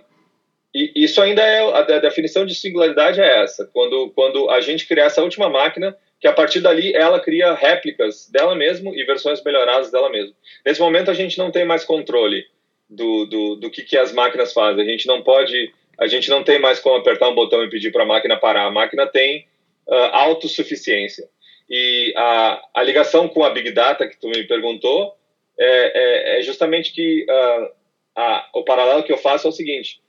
isso 0.74 1.20
ainda 1.22 1.42
é 1.42 1.60
a, 1.60 1.78
a, 1.78 1.98
definição 1.98 2.44
de 2.44 2.54
singularidade 2.54 3.20
é 3.20 3.42
essa. 3.42 3.68
Quando, 3.72 4.10
quando 4.14 4.50
a 4.50 4.60
gente 4.60 4.86
cria 4.86 5.04
essa 5.04 5.22
última 5.22 5.48
máquina, 5.48 5.96
que 6.20 6.28
a 6.28 6.32
partir 6.32 6.60
dali 6.60 6.94
ela 6.94 7.18
cria 7.18 7.54
réplicas 7.54 8.28
dela 8.30 8.54
mesma 8.54 8.90
e 8.94 9.04
versões 9.04 9.42
melhoradas 9.42 9.90
dela 9.90 10.10
mesma. 10.10 10.34
Nesse 10.64 10.80
momento 10.80 11.10
a 11.10 11.14
gente 11.14 11.38
não 11.38 11.50
tem 11.50 11.64
mais 11.64 11.84
controle 11.84 12.44
do, 12.88 13.24
do, 13.26 13.56
do 13.56 13.70
que, 13.70 13.82
que 13.82 13.96
as 13.96 14.12
máquinas 14.12 14.52
fazem. 14.52 14.84
A 14.84 14.90
gente 14.90 15.06
não 15.06 15.22
pode, 15.22 15.72
a 15.98 16.06
gente 16.06 16.28
não 16.28 16.42
tem 16.42 16.58
mais 16.58 16.78
como 16.78 16.96
apertar 16.96 17.28
um 17.28 17.34
botão 17.34 17.62
e 17.62 17.70
pedir 17.70 17.90
para 17.90 18.02
a 18.02 18.06
máquina 18.06 18.36
parar. 18.36 18.66
A 18.66 18.70
máquina 18.70 19.06
tem 19.06 19.46
uh, 19.88 19.94
autossuficiência. 20.12 21.28
E 21.68 22.14
a, 22.16 22.62
a 22.74 22.82
ligação 22.82 23.28
com 23.28 23.44
a 23.44 23.50
Big 23.50 23.72
Data 23.72 24.08
que 24.08 24.18
tu 24.18 24.28
me 24.28 24.44
perguntou 24.44 25.14
é, 25.58 26.36
é, 26.36 26.38
é 26.38 26.42
justamente 26.42 26.92
que 26.92 27.26
uh, 27.28 27.72
a, 28.16 28.48
o 28.54 28.64
paralelo 28.64 29.02
que 29.02 29.12
eu 29.12 29.18
faço 29.18 29.46
é 29.46 29.50
o 29.50 29.52
seguinte: 29.52 30.00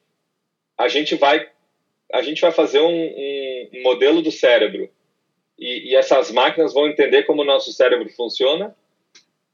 a 0.77 0.87
gente 0.87 1.15
vai 1.15 1.49
a 2.11 2.23
gente 2.23 2.41
vai 2.41 2.51
fazer 2.51 2.79
um, 2.79 2.89
um 2.91 3.83
modelo 3.83 4.21
do 4.21 4.31
cérebro 4.31 4.89
e, 5.59 5.91
e, 5.91 5.95
essas 5.95 6.31
máquinas 6.31 6.73
vão 6.73 6.87
entender 6.87 7.23
como 7.23 7.43
o 7.43 7.45
nosso 7.45 7.71
cérebro 7.71 8.09
funciona 8.09 8.75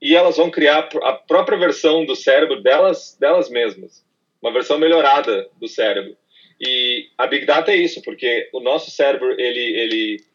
e 0.01 0.15
elas 0.15 0.37
vão 0.37 0.49
criar 0.49 0.87
a 1.01 1.13
própria 1.13 1.57
versão 1.57 2.05
do 2.05 2.15
cérebro 2.15 2.61
delas 2.61 3.17
delas 3.19 3.49
mesmas, 3.49 4.05
uma 4.41 4.53
versão 4.53 4.77
melhorada 4.77 5.49
do 5.59 5.67
cérebro. 5.67 6.15
E 6.59 7.09
a 7.17 7.27
Big 7.27 7.45
Data 7.45 7.71
é 7.71 7.75
isso, 7.75 8.01
porque 8.01 8.49
o 8.53 8.59
nosso 8.59 8.91
cérebro 8.91 9.31
ele 9.39 9.77
ele 9.77 10.25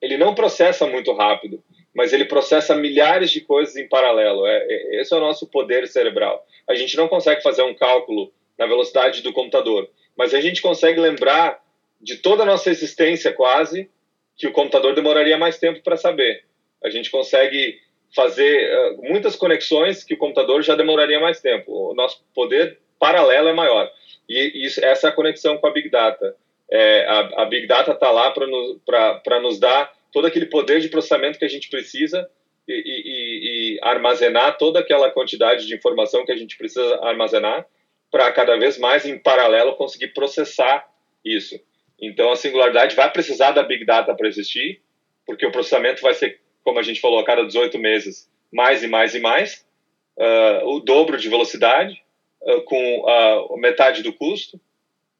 ele 0.00 0.16
não 0.16 0.34
processa 0.34 0.86
muito 0.86 1.12
rápido, 1.12 1.62
mas 1.94 2.12
ele 2.12 2.24
processa 2.24 2.74
milhares 2.74 3.30
de 3.30 3.40
coisas 3.40 3.76
em 3.76 3.88
paralelo. 3.88 4.46
É, 4.46 4.66
é, 4.68 5.00
esse 5.00 5.12
é 5.12 5.16
o 5.16 5.20
nosso 5.20 5.46
poder 5.46 5.86
cerebral. 5.86 6.44
A 6.68 6.74
gente 6.74 6.96
não 6.96 7.08
consegue 7.08 7.42
fazer 7.42 7.62
um 7.62 7.74
cálculo 7.74 8.32
na 8.58 8.66
velocidade 8.66 9.22
do 9.22 9.32
computador, 9.32 9.88
mas 10.16 10.34
a 10.34 10.40
gente 10.40 10.62
consegue 10.62 11.00
lembrar 11.00 11.62
de 12.00 12.16
toda 12.16 12.42
a 12.42 12.46
nossa 12.46 12.70
existência 12.70 13.32
quase 13.32 13.90
que 14.36 14.46
o 14.46 14.52
computador 14.52 14.94
demoraria 14.94 15.38
mais 15.38 15.58
tempo 15.58 15.80
para 15.82 15.96
saber. 15.96 16.44
A 16.82 16.90
gente 16.90 17.10
consegue 17.10 17.78
fazer 18.14 18.70
uh, 18.74 19.02
muitas 19.02 19.36
conexões 19.36 20.02
que 20.04 20.14
o 20.14 20.18
computador 20.18 20.62
já 20.62 20.74
demoraria 20.74 21.20
mais 21.20 21.40
tempo. 21.40 21.90
O 21.90 21.94
nosso 21.94 22.22
poder 22.34 22.78
paralelo 22.98 23.48
é 23.48 23.52
maior. 23.52 23.90
E 24.32 24.66
isso, 24.66 24.82
essa 24.84 25.08
é 25.08 25.10
a 25.10 25.14
conexão 25.14 25.58
com 25.58 25.66
a 25.66 25.72
Big 25.72 25.90
Data. 25.90 26.34
É, 26.70 27.04
a, 27.06 27.42
a, 27.42 27.44
Big 27.44 27.66
Data 27.66 27.92
está 27.92 28.10
lá 28.10 28.30
para 28.30 28.46
nos, 28.46 28.78
nos 29.42 29.60
dar 29.60 29.92
todo 30.10 30.26
aquele 30.26 30.46
poder 30.46 30.80
de 30.80 30.88
processamento 30.88 31.38
que 31.38 31.44
a 31.44 31.48
gente 31.48 31.68
precisa 31.68 32.28
e, 32.66 32.72
e, 32.72 33.74
e, 33.76 33.78
armazenar 33.82 34.56
toda 34.56 34.80
aquela 34.80 35.10
quantidade 35.10 35.66
de 35.66 35.74
informação 35.74 36.24
que 36.24 36.32
a 36.32 36.36
gente 36.36 36.56
precisa 36.56 36.98
armazenar 37.02 37.66
para 38.10 38.32
cada 38.32 38.56
vez 38.56 38.78
mais 38.78 39.04
em 39.04 39.18
paralelo 39.18 39.76
conseguir 39.76 40.08
processar 40.08 40.86
isso. 41.24 41.60
Então 42.00 42.32
a 42.32 42.36
singularidade 42.36 42.96
vai 42.96 43.10
precisar 43.10 43.52
da 43.52 43.62
Big 43.62 43.84
Data 43.84 44.14
para 44.14 44.28
existir, 44.28 44.80
porque 45.26 45.46
o 45.46 45.52
processamento 45.52 46.00
vai 46.00 46.14
ser, 46.14 46.40
como 46.64 46.78
a 46.78 46.82
gente 46.82 47.00
falou, 47.00 47.18
a 47.18 47.24
cada 47.24 47.44
18 47.44 47.78
meses, 47.78 48.30
mais 48.52 48.82
e 48.82 48.88
mais 48.88 49.14
e 49.14 49.20
mais, 49.20 49.66
uh, 50.16 50.66
o 50.68 50.80
dobro 50.80 51.16
de 51.16 51.28
velocidade, 51.28 52.01
com 52.64 53.00
uh, 53.00 53.56
metade 53.58 54.02
do 54.02 54.12
custo, 54.12 54.60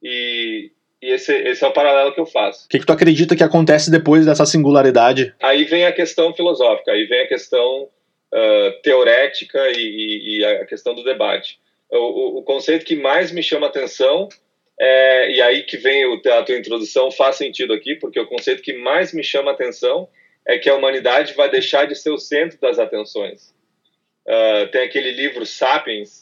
e, 0.02 0.70
e 1.00 1.10
esse, 1.10 1.32
esse 1.32 1.64
é 1.64 1.68
o 1.68 1.72
paralelo 1.72 2.12
que 2.12 2.20
eu 2.20 2.26
faço. 2.26 2.66
O 2.66 2.68
que, 2.68 2.78
que 2.78 2.86
tu 2.86 2.92
acredita 2.92 3.36
que 3.36 3.44
acontece 3.44 3.90
depois 3.90 4.26
dessa 4.26 4.44
singularidade? 4.44 5.34
Aí 5.40 5.64
vem 5.64 5.84
a 5.84 5.92
questão 5.92 6.34
filosófica, 6.34 6.92
aí 6.92 7.06
vem 7.06 7.20
a 7.20 7.28
questão 7.28 7.84
uh, 7.84 8.82
teorética 8.82 9.58
e, 9.70 10.38
e, 10.38 10.44
a 10.44 10.66
questão 10.66 10.94
do 10.94 11.04
debate. 11.04 11.58
O, 11.90 12.38
o, 12.38 12.42
conceito 12.42 12.84
que 12.84 12.96
mais 12.96 13.30
me 13.30 13.42
chama 13.42 13.66
atenção, 13.66 14.28
é, 14.80 15.30
e 15.30 15.42
aí 15.42 15.62
que 15.62 15.76
vem 15.76 16.06
o, 16.06 16.20
a 16.32 16.42
tua 16.42 16.56
introdução, 16.56 17.10
faz 17.10 17.36
sentido 17.36 17.72
aqui, 17.72 17.94
porque 17.96 18.18
o 18.18 18.26
conceito 18.26 18.62
que 18.62 18.72
mais 18.72 19.12
me 19.12 19.22
chama 19.22 19.50
atenção 19.50 20.08
é 20.46 20.58
que 20.58 20.68
a 20.68 20.74
humanidade 20.74 21.34
vai 21.34 21.50
deixar 21.50 21.86
de 21.86 21.94
ser 21.94 22.10
o 22.10 22.18
centro 22.18 22.58
das 22.60 22.78
atenções. 22.78 23.54
Uh, 24.26 24.66
tem 24.70 24.82
aquele 24.82 25.12
livro 25.12 25.44
Sapiens, 25.44 26.21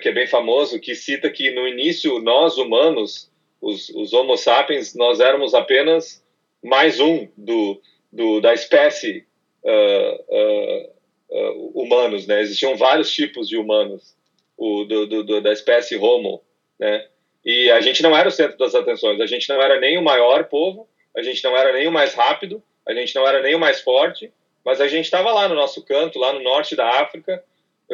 que 0.00 0.08
é 0.08 0.12
bem 0.12 0.26
famoso, 0.26 0.80
que 0.80 0.94
cita 0.94 1.30
que 1.30 1.50
no 1.50 1.66
início 1.66 2.18
nós 2.20 2.56
humanos 2.56 3.30
os, 3.62 3.88
os 3.90 4.12
Homo 4.12 4.36
sapiens, 4.36 4.94
nós 4.94 5.20
éramos 5.20 5.54
apenas 5.54 6.22
mais 6.62 6.98
um 6.98 7.28
do, 7.36 7.80
do 8.12 8.40
da 8.40 8.52
espécie 8.52 9.24
uh, 9.64 10.24
uh, 10.28 10.90
uh, 11.30 11.82
humanos, 11.82 12.26
né? 12.26 12.40
Existiam 12.40 12.76
vários 12.76 13.10
tipos 13.12 13.48
de 13.48 13.56
humanos, 13.56 14.16
o 14.56 14.84
do, 14.84 15.06
do, 15.06 15.22
do, 15.22 15.40
da 15.40 15.52
espécie 15.52 15.96
Homo, 15.96 16.42
né? 16.78 17.06
E 17.44 17.70
a 17.70 17.80
gente 17.80 18.02
não 18.02 18.16
era 18.16 18.28
o 18.28 18.32
centro 18.32 18.58
das 18.58 18.74
atenções, 18.74 19.20
a 19.20 19.26
gente 19.26 19.48
não 19.48 19.60
era 19.60 19.78
nem 19.80 19.96
o 19.96 20.02
maior 20.02 20.44
povo, 20.44 20.88
a 21.16 21.22
gente 21.22 21.42
não 21.42 21.56
era 21.56 21.72
nem 21.72 21.86
o 21.86 21.92
mais 21.92 22.14
rápido, 22.14 22.62
a 22.86 22.92
gente 22.94 23.14
não 23.14 23.26
era 23.26 23.40
nem 23.42 23.54
o 23.54 23.60
mais 23.60 23.80
forte, 23.80 24.32
mas 24.64 24.80
a 24.80 24.88
gente 24.88 25.04
estava 25.04 25.32
lá 25.32 25.48
no 25.48 25.54
nosso 25.54 25.84
canto, 25.84 26.18
lá 26.18 26.32
no 26.32 26.42
norte 26.42 26.76
da 26.76 27.00
África, 27.00 27.44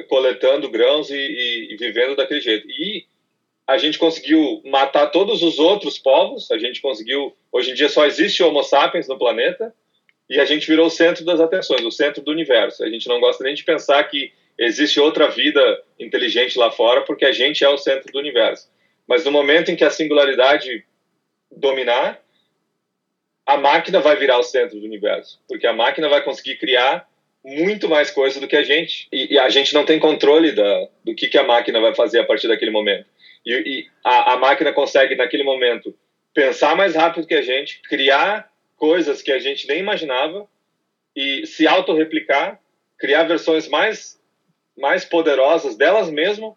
coletando 0.08 0.70
grãos 0.70 1.10
e, 1.10 1.16
e, 1.16 1.74
e 1.74 1.76
vivendo 1.76 2.16
daquele 2.16 2.40
jeito. 2.40 2.68
E 2.68 3.06
a 3.66 3.76
gente 3.76 3.98
conseguiu 3.98 4.62
matar 4.64 5.08
todos 5.08 5.42
os 5.42 5.58
outros 5.58 5.98
povos, 5.98 6.50
a 6.50 6.58
gente 6.58 6.80
conseguiu. 6.80 7.36
Hoje 7.52 7.70
em 7.70 7.74
dia 7.74 7.88
só 7.88 8.06
existe 8.06 8.42
Homo 8.42 8.62
sapiens 8.62 9.08
no 9.08 9.18
planeta 9.18 9.74
e 10.28 10.38
a 10.38 10.44
gente 10.44 10.66
virou 10.66 10.86
o 10.86 10.90
centro 10.90 11.24
das 11.24 11.40
atenções, 11.40 11.82
o 11.84 11.90
centro 11.90 12.22
do 12.22 12.30
universo. 12.30 12.84
A 12.84 12.88
gente 12.88 13.08
não 13.08 13.20
gosta 13.20 13.42
nem 13.44 13.54
de 13.54 13.64
pensar 13.64 14.02
que 14.04 14.32
existe 14.58 15.00
outra 15.00 15.28
vida 15.28 15.82
inteligente 15.98 16.58
lá 16.58 16.70
fora, 16.70 17.02
porque 17.02 17.24
a 17.24 17.32
gente 17.32 17.64
é 17.64 17.68
o 17.68 17.78
centro 17.78 18.12
do 18.12 18.18
universo. 18.18 18.68
Mas 19.06 19.24
no 19.24 19.30
momento 19.30 19.70
em 19.70 19.76
que 19.76 19.84
a 19.84 19.90
singularidade 19.90 20.84
dominar, 21.50 22.20
a 23.46 23.56
máquina 23.56 24.00
vai 24.00 24.16
virar 24.16 24.38
o 24.38 24.42
centro 24.42 24.78
do 24.78 24.84
universo, 24.84 25.40
porque 25.48 25.66
a 25.66 25.72
máquina 25.72 26.08
vai 26.08 26.22
conseguir 26.22 26.56
criar 26.56 27.07
muito 27.44 27.88
mais 27.88 28.10
coisa 28.10 28.40
do 28.40 28.48
que 28.48 28.56
a 28.56 28.62
gente. 28.62 29.08
E, 29.12 29.34
e 29.34 29.38
a 29.38 29.48
gente 29.48 29.74
não 29.74 29.84
tem 29.84 29.98
controle 29.98 30.52
da, 30.52 30.88
do 31.04 31.14
que, 31.14 31.28
que 31.28 31.38
a 31.38 31.44
máquina 31.44 31.80
vai 31.80 31.94
fazer 31.94 32.20
a 32.20 32.24
partir 32.24 32.48
daquele 32.48 32.70
momento. 32.70 33.06
E, 33.44 33.52
e 33.52 33.86
a, 34.04 34.34
a 34.34 34.36
máquina 34.36 34.72
consegue, 34.72 35.14
naquele 35.14 35.42
momento, 35.42 35.94
pensar 36.34 36.76
mais 36.76 36.94
rápido 36.94 37.26
que 37.26 37.34
a 37.34 37.42
gente, 37.42 37.80
criar 37.82 38.50
coisas 38.76 39.22
que 39.22 39.32
a 39.32 39.38
gente 39.38 39.66
nem 39.66 39.78
imaginava 39.78 40.48
e 41.14 41.46
se 41.46 41.66
autorreplicar, 41.66 42.60
criar 42.96 43.24
versões 43.24 43.68
mais, 43.68 44.20
mais 44.76 45.04
poderosas 45.04 45.76
delas 45.76 46.10
mesmas. 46.10 46.52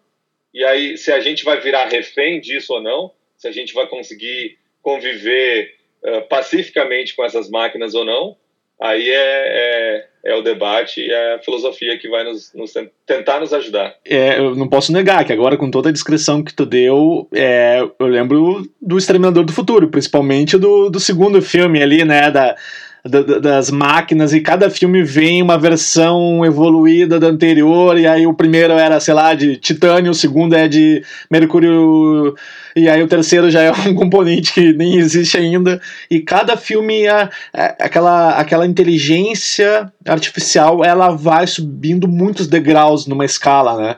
E 0.54 0.64
aí, 0.64 0.96
se 0.96 1.10
a 1.10 1.20
gente 1.20 1.44
vai 1.44 1.60
virar 1.60 1.88
refém 1.88 2.40
disso 2.40 2.74
ou 2.74 2.82
não, 2.82 3.12
se 3.36 3.48
a 3.48 3.52
gente 3.52 3.72
vai 3.74 3.86
conseguir 3.86 4.58
conviver 4.82 5.74
uh, 6.02 6.22
pacificamente 6.28 7.14
com 7.14 7.24
essas 7.24 7.48
máquinas 7.48 7.94
ou 7.94 8.04
não, 8.04 8.36
aí 8.80 9.10
é, 9.10 9.14
é, 9.16 10.08
é, 10.24 10.34
o 10.34 10.42
debate 10.42 11.00
e 11.00 11.10
é 11.10 11.34
a 11.34 11.38
filosofia 11.40 11.98
que 11.98 12.08
vai 12.08 12.24
nos, 12.24 12.52
nos, 12.54 12.72
tentar 13.06 13.40
nos 13.40 13.52
ajudar. 13.52 13.94
É, 14.04 14.38
eu 14.38 14.54
não 14.54 14.68
posso 14.68 14.92
negar 14.92 15.24
que 15.24 15.32
agora, 15.32 15.56
com 15.56 15.70
toda 15.70 15.88
a 15.88 15.92
descrição 15.92 16.42
que 16.42 16.54
tu 16.54 16.64
deu, 16.64 17.28
é, 17.34 17.80
eu 17.98 18.06
lembro 18.06 18.62
do 18.80 18.98
Exterminador 18.98 19.44
do 19.44 19.52
Futuro, 19.52 19.88
principalmente 19.88 20.56
do, 20.56 20.88
do 20.88 21.00
segundo 21.00 21.42
filme 21.42 21.82
ali, 21.82 22.04
né, 22.04 22.30
da 22.30 22.56
das 23.04 23.68
máquinas 23.68 24.32
e 24.32 24.40
cada 24.40 24.70
filme 24.70 25.02
vem 25.02 25.42
uma 25.42 25.58
versão 25.58 26.44
evoluída 26.44 27.18
da 27.18 27.26
anterior 27.26 27.98
e 27.98 28.06
aí 28.06 28.28
o 28.28 28.34
primeiro 28.34 28.74
era, 28.74 29.00
sei 29.00 29.12
lá, 29.12 29.34
de 29.34 29.56
titânio, 29.56 30.12
o 30.12 30.14
segundo 30.14 30.54
é 30.54 30.68
de 30.68 31.02
mercúrio 31.28 32.36
e 32.76 32.88
aí 32.88 33.02
o 33.02 33.08
terceiro 33.08 33.50
já 33.50 33.60
é 33.60 33.72
um 33.88 33.94
componente 33.94 34.52
que 34.52 34.72
nem 34.72 34.98
existe 34.98 35.36
ainda 35.36 35.80
e 36.08 36.20
cada 36.20 36.56
filme 36.56 37.04
é, 37.04 37.28
é, 37.52 37.76
aquela 37.80 38.36
aquela 38.36 38.66
inteligência 38.66 39.92
artificial 40.06 40.84
ela 40.84 41.10
vai 41.10 41.44
subindo 41.48 42.06
muitos 42.06 42.46
degraus 42.46 43.08
numa 43.08 43.24
escala, 43.24 43.76
né, 43.76 43.96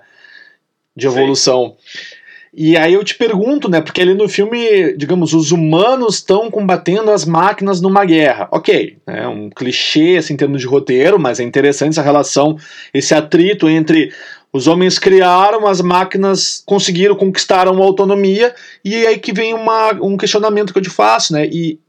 de 0.97 1.07
evolução. 1.07 1.77
Sim. 1.87 2.14
E 2.57 2.77
aí 2.77 2.95
eu 2.95 3.03
te 3.03 3.17
pergunto, 3.17 3.69
né? 3.69 3.81
Porque 3.81 4.01
ali 4.01 4.15
no 4.15 4.29
filme, 4.29 4.97
digamos, 4.97 5.35
os 5.35 5.51
humanos 5.51 6.17
estão 6.17 6.51
combatendo 6.51 7.11
as 7.11 7.25
máquinas 7.25 7.81
numa 7.81 8.05
guerra. 8.05 8.49
Ok, 8.53 8.99
é 9.07 9.13
né, 9.13 9.27
um 9.27 9.51
clichê 9.51 10.17
assim, 10.19 10.35
em 10.35 10.37
termos 10.37 10.61
de 10.61 10.67
roteiro, 10.67 11.19
mas 11.19 11.41
é 11.41 11.43
interessante 11.43 11.91
essa 11.91 12.03
relação, 12.03 12.57
esse 12.93 13.15
atrito 13.15 13.69
entre 13.69 14.13
Os 14.53 14.69
homens 14.69 15.01
criaram, 15.01 15.67
as 15.67 15.81
máquinas 15.81 16.63
conseguiram 16.65 17.17
conquistar 17.17 17.67
uma 17.67 17.85
autonomia, 17.85 18.55
e 18.85 19.05
aí 19.05 19.19
que 19.19 19.33
vem 19.33 19.53
uma, 19.53 19.91
um 19.95 20.17
questionamento 20.17 20.73
que 20.73 20.79
eu 20.79 20.83
te 20.83 20.91
faço, 20.91 21.33
né? 21.33 21.45
E 21.47 21.81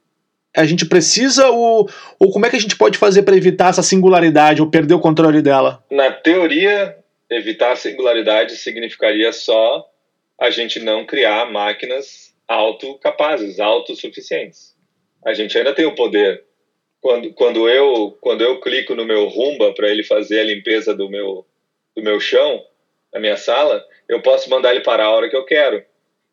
a 0.57 0.65
gente 0.65 0.83
precisa 0.83 1.47
ou, 1.49 1.87
ou 2.19 2.31
como 2.31 2.47
é 2.47 2.49
que 2.49 2.55
a 2.55 2.59
gente 2.59 2.75
pode 2.75 2.97
fazer 2.97 3.21
para 3.21 3.35
evitar 3.35 3.69
essa 3.69 3.83
singularidade 3.83 4.63
ou 4.63 4.69
perder 4.71 4.95
o 4.95 4.99
controle 4.99 5.43
dela? 5.43 5.83
Na 5.91 6.11
teoria, 6.11 6.95
evitar 7.29 7.73
a 7.73 7.75
singularidade 7.75 8.55
significaria 8.55 9.31
só 9.31 9.85
a 10.39 10.49
gente 10.49 10.79
não 10.79 11.05
criar 11.05 11.51
máquinas 11.51 12.35
autocapazes, 12.47 13.59
autossuficientes. 13.59 14.75
A 15.25 15.33
gente 15.33 15.57
ainda 15.57 15.73
tem 15.73 15.85
o 15.85 15.95
poder. 15.95 16.43
Quando, 17.01 17.33
quando, 17.33 17.69
eu, 17.69 18.17
quando 18.21 18.41
eu 18.43 18.59
clico 18.59 18.95
no 18.95 19.05
meu 19.05 19.27
Rumba 19.27 19.73
para 19.73 19.89
ele 19.89 20.03
fazer 20.03 20.39
a 20.39 20.43
limpeza 20.43 20.93
do 20.93 21.09
meu, 21.09 21.45
do 21.95 22.03
meu 22.03 22.19
chão, 22.19 22.63
na 23.13 23.19
minha 23.19 23.37
sala, 23.37 23.83
eu 24.09 24.21
posso 24.21 24.49
mandar 24.49 24.71
ele 24.71 24.83
parar 24.83 25.05
a 25.05 25.11
hora 25.11 25.29
que 25.29 25.35
eu 25.35 25.45
quero. 25.45 25.83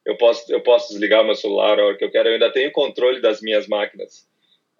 Eu 0.05 0.17
posso, 0.17 0.53
eu 0.53 0.61
posso 0.61 0.89
desligar 0.89 1.23
o 1.23 1.25
meu 1.25 1.35
celular 1.35 1.79
a 1.79 1.87
hora 1.87 1.97
que 1.97 2.05
eu 2.05 2.11
quero. 2.11 2.29
Eu 2.29 2.35
ainda 2.35 2.51
tenho 2.51 2.73
controle 2.73 3.21
das 3.21 3.41
minhas 3.41 3.69
máquinas. 3.69 4.27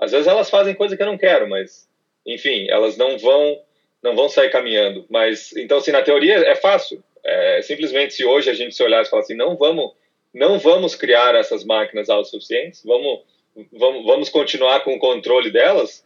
Às 0.01 0.11
vezes 0.11 0.27
elas 0.27 0.51
fazem 0.51 0.75
coisa 0.75 0.97
que 0.97 1.03
eu 1.03 1.07
não 1.07 1.17
quero, 1.17 1.49
mas, 1.49 1.89
enfim, 2.27 2.67
elas 2.69 2.97
não 2.97 3.19
vão 3.19 3.61
não 4.03 4.17
vão 4.17 4.29
sair 4.29 4.51
caminhando. 4.51 5.07
Mas, 5.09 5.55
então, 5.57 5.79
assim, 5.79 5.93
na 5.93 6.03
teoria 6.03 6.35
é 6.35 6.57
fácil. 6.57 7.03
É, 7.25 7.63
simplesmente 7.63 8.15
se 8.15 8.25
hoje 8.25 8.51
a 8.51 8.55
gente 8.55 8.75
se 8.75 8.83
olhar 8.83 9.03
e 9.03 9.07
falar 9.07 9.23
assim, 9.23 9.35
não 9.35 9.57
vamos, 9.57 9.93
não 10.35 10.59
vamos 10.59 10.95
criar 10.95 11.35
essas 11.35 11.65
máquinas 11.65 12.11
autossuficientes, 12.11 12.83
vamos, 12.85 13.21
vamos, 13.73 14.05
vamos 14.05 14.29
continuar 14.29 14.81
com 14.81 14.95
o 14.95 14.99
controle 14.99 15.51
delas, 15.51 16.05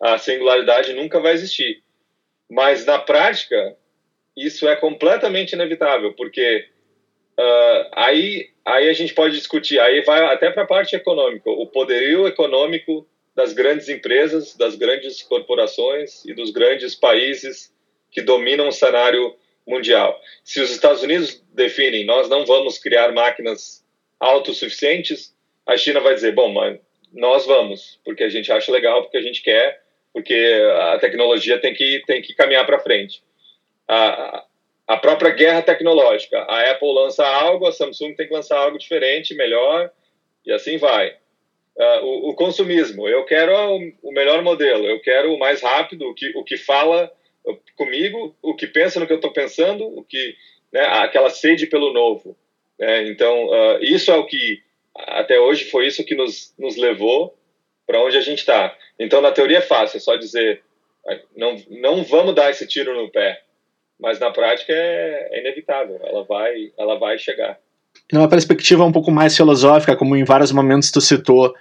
a 0.00 0.18
singularidade 0.18 0.92
nunca 0.92 1.20
vai 1.20 1.34
existir. 1.34 1.82
Mas 2.50 2.86
na 2.86 2.98
prática, 2.98 3.76
isso 4.36 4.68
é 4.68 4.74
completamente 4.76 5.52
inevitável, 5.52 6.14
porque 6.14 6.66
uh, 7.38 7.88
aí, 7.92 8.50
aí 8.64 8.88
a 8.88 8.92
gente 8.92 9.12
pode 9.12 9.36
discutir, 9.36 9.78
aí 9.78 10.00
vai 10.02 10.24
até 10.24 10.50
para 10.50 10.62
a 10.62 10.66
parte 10.66 10.96
econômica, 10.96 11.50
o 11.50 11.66
poderio 11.66 12.26
econômico 12.26 13.06
das 13.34 13.52
grandes 13.52 13.88
empresas, 13.88 14.56
das 14.56 14.74
grandes 14.74 15.22
corporações 15.22 16.24
e 16.24 16.34
dos 16.34 16.50
grandes 16.50 16.94
países 16.94 17.72
que 18.10 18.22
dominam 18.22 18.68
o 18.68 18.72
cenário 18.72 19.36
mundial. 19.68 20.20
Se 20.42 20.60
os 20.60 20.70
Estados 20.70 21.02
Unidos 21.02 21.44
definem, 21.52 22.04
nós 22.04 22.28
não 22.28 22.44
vamos 22.46 22.78
criar 22.78 23.12
máquinas 23.12 23.84
autossuficientes, 24.18 25.34
a 25.66 25.76
China 25.76 26.00
vai 26.00 26.14
dizer, 26.14 26.32
bom, 26.32 26.50
mas 26.52 26.78
nós 27.12 27.46
vamos, 27.46 28.00
porque 28.04 28.24
a 28.24 28.28
gente 28.28 28.50
acha 28.50 28.72
legal, 28.72 29.02
porque 29.02 29.18
a 29.18 29.22
gente 29.22 29.42
quer, 29.42 29.82
porque 30.12 30.60
a 30.92 30.98
tecnologia 30.98 31.60
tem 31.60 31.74
que, 31.74 32.02
tem 32.06 32.22
que 32.22 32.34
caminhar 32.34 32.66
para 32.66 32.80
frente. 32.80 33.22
A, 33.86 34.44
a 34.86 34.96
própria 34.96 35.30
guerra 35.30 35.62
tecnológica, 35.62 36.38
a 36.40 36.70
Apple 36.70 36.92
lança 36.94 37.26
algo, 37.26 37.66
a 37.66 37.72
Samsung 37.72 38.14
tem 38.14 38.26
que 38.26 38.34
lançar 38.34 38.58
algo 38.58 38.78
diferente, 38.78 39.34
melhor, 39.34 39.90
e 40.44 40.52
assim 40.52 40.78
vai 40.78 41.10
uh, 41.10 42.04
o, 42.04 42.30
o, 42.30 42.34
consumismo. 42.34 43.08
Eu 43.08 43.24
quero 43.24 43.52
o, 43.52 43.92
o, 44.02 44.12
melhor 44.12 44.42
modelo, 44.42 44.86
eu 44.86 45.00
quero 45.00 45.32
o 45.32 45.38
mais 45.38 45.62
rápido, 45.62 46.08
o 46.08 46.14
que, 46.14 46.36
o 46.36 46.42
que 46.42 46.56
fala 46.56 47.10
comigo, 47.76 48.34
o 48.42 48.54
que 48.54 48.66
pensa 48.66 48.98
no 48.98 49.06
que 49.06 49.12
eu 49.12 49.16
estou 49.16 49.32
pensando, 49.32 49.84
o 49.86 50.02
que 50.02 50.36
né, 50.72 50.80
aquela 50.80 51.30
sede 51.30 51.66
pelo 51.66 51.92
novo. 51.92 52.36
Né? 52.78 53.08
Então, 53.08 53.46
uh, 53.46 53.78
isso 53.82 54.10
é 54.10 54.16
o 54.16 54.26
que, 54.26 54.62
até 54.94 55.38
hoje, 55.38 55.64
foi 55.66 55.86
isso 55.86 56.04
que 56.04 56.14
nos, 56.14 56.54
nos 56.58 56.76
levou 56.76 57.36
para 57.86 58.02
onde 58.02 58.16
a 58.16 58.20
gente 58.20 58.38
está. 58.38 58.76
Então, 58.98 59.20
na 59.20 59.32
teoria 59.32 59.58
é 59.58 59.62
fácil, 59.62 59.96
é 59.96 60.00
só 60.00 60.16
dizer, 60.16 60.62
não, 61.36 61.56
não 61.70 62.04
vamos 62.04 62.34
dar 62.34 62.50
esse 62.50 62.66
tiro 62.66 62.94
no 62.94 63.10
pé, 63.10 63.40
mas 63.98 64.18
na 64.18 64.30
prática 64.30 64.72
é, 64.72 65.28
é 65.32 65.40
inevitável, 65.40 65.98
ela 66.02 66.24
vai, 66.24 66.72
ela 66.78 66.98
vai 66.98 67.18
chegar. 67.18 67.58
Numa 68.12 68.28
perspectiva 68.28 68.84
um 68.84 68.92
pouco 68.92 69.10
mais 69.10 69.36
filosófica, 69.36 69.96
como 69.96 70.16
em 70.16 70.24
vários 70.24 70.52
momentos 70.52 70.90
tu 70.90 71.00
citou, 71.00 71.54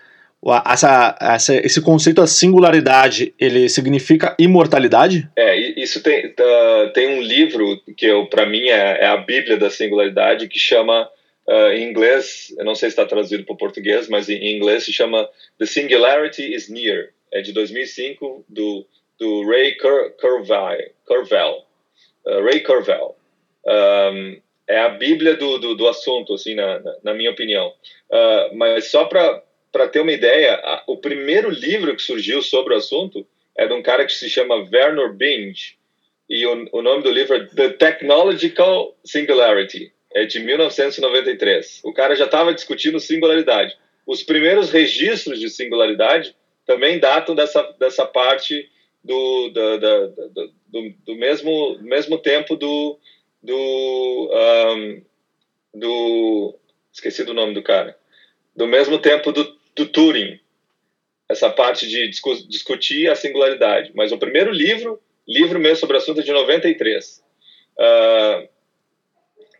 essa, 0.65 1.17
essa, 1.19 1.56
esse 1.56 1.82
conceito 1.82 2.21
da 2.21 2.28
singularidade, 2.28 3.34
ele 3.39 3.67
significa 3.67 4.36
imortalidade? 4.39 5.30
É, 5.36 5.58
isso 5.58 6.02
tem, 6.02 6.28
uh, 6.28 6.93
tem 6.93 7.17
um 7.17 7.21
livro 7.21 7.82
que 7.95 8.08
para 8.30 8.45
mim 8.45 8.67
é, 8.67 9.04
é, 9.04 9.08
a 9.08 9.17
Bíblia 9.17 9.58
da 9.58 9.69
singularidade 9.69 10.47
que 10.47 10.60
chama 10.60 11.10
uh, 11.47 11.71
em 11.71 11.89
inglês, 11.89 12.54
eu 12.58 12.63
não 12.63 12.76
sei 12.76 12.89
se 12.89 12.93
está 12.93 13.06
traduzido 13.06 13.43
para 13.43 13.54
o 13.54 13.58
português, 13.58 14.08
mas 14.08 14.30
em 14.30 14.56
inglês 14.56 14.84
se 14.84 14.93
chama 14.93 15.28
The 15.58 15.65
Singularity 15.65 16.54
is 16.54 16.69
Near. 16.69 17.10
É 17.34 17.41
de 17.41 17.52
2005 17.52 18.45
do, 18.47 18.86
do 19.19 19.50
Ray 19.50 19.76
Cur 19.76 20.13
uh, 22.26 22.43
Ray 22.43 22.60
Curvell. 22.62 23.15
Um, 23.65 24.39
é 24.69 24.80
a 24.80 24.89
Bíblia 24.89 25.36
do, 25.36 25.58
do, 25.58 25.76
do 25.76 25.88
assunto, 25.88 26.34
assim, 26.34 26.54
na, 26.54 26.80
na, 26.80 26.95
na 27.04 27.13
minha 27.13 27.32
opinião. 27.32 27.73
mas 28.54 28.91
só 28.91 29.06
para 29.06 29.41
para 29.71 29.88
ter 29.88 29.99
uma 29.99 30.12
ideia, 30.12 30.56
a, 30.56 30.84
o 30.88 30.97
primeiro 30.97 31.49
livro 31.49 31.95
que 31.95 32.01
surgiu 32.01 32.41
sobre 32.41 32.73
o 32.73 32.77
assunto 32.77 33.25
é 33.58 33.67
de 33.67 33.73
um 33.73 33.82
cara 33.82 34.06
que 34.06 34.13
se 34.13 34.30
chama 34.30 34.56
Werner 34.56 35.13
Binge, 35.13 35.77
e 36.30 36.45
o, 36.45 36.67
o 36.73 36.82
nome 36.82 37.03
do 37.03 37.10
livro 37.10 37.36
é 37.36 37.45
The 37.45 37.69
Technological 37.69 38.95
Singularity, 39.03 39.91
é 40.13 40.25
de 40.25 40.39
1993. 40.39 41.82
O 41.84 41.93
cara 41.93 42.15
já 42.15 42.25
estava 42.25 42.53
discutindo 42.53 42.99
singularidade. 42.99 43.77
Os 44.06 44.23
primeiros 44.23 44.69
registros 44.69 45.39
de 45.39 45.49
singularidade 45.49 46.36
também 46.65 46.99
datam 46.99 47.34
dessa, 47.34 47.63
dessa 47.80 48.06
parte 48.06 48.69
do, 49.03 49.49
da, 49.49 49.77
da, 49.77 50.08
da, 50.08 50.47
do, 50.67 50.93
do, 51.06 51.15
mesmo, 51.15 51.77
mesmo 51.80 52.17
tempo 52.17 52.56
do, 52.56 52.99
do, 53.41 54.32
um, 54.75 55.01
do. 55.73 56.60
Esqueci 56.91 57.23
do 57.23 57.34
nome 57.34 57.53
do 57.53 57.63
cara. 57.63 57.97
Do 58.56 58.67
mesmo 58.67 58.99
tempo 58.99 59.32
do 59.32 59.56
do 59.77 59.85
Turing, 59.85 60.39
essa 61.29 61.49
parte 61.49 61.87
de 61.87 62.07
discu 62.07 62.35
discutir 62.47 63.09
a 63.09 63.15
singularidade. 63.15 63.91
Mas 63.93 64.11
o 64.11 64.17
primeiro 64.17 64.51
livro, 64.51 64.99
livro 65.27 65.59
mesmo 65.59 65.77
sobre 65.77 65.95
o 65.95 65.99
assunto, 65.99 66.19
é 66.19 66.23
de 66.23 66.31
93. 66.31 67.23
Uh, 67.77 67.79
ah, 67.79 68.43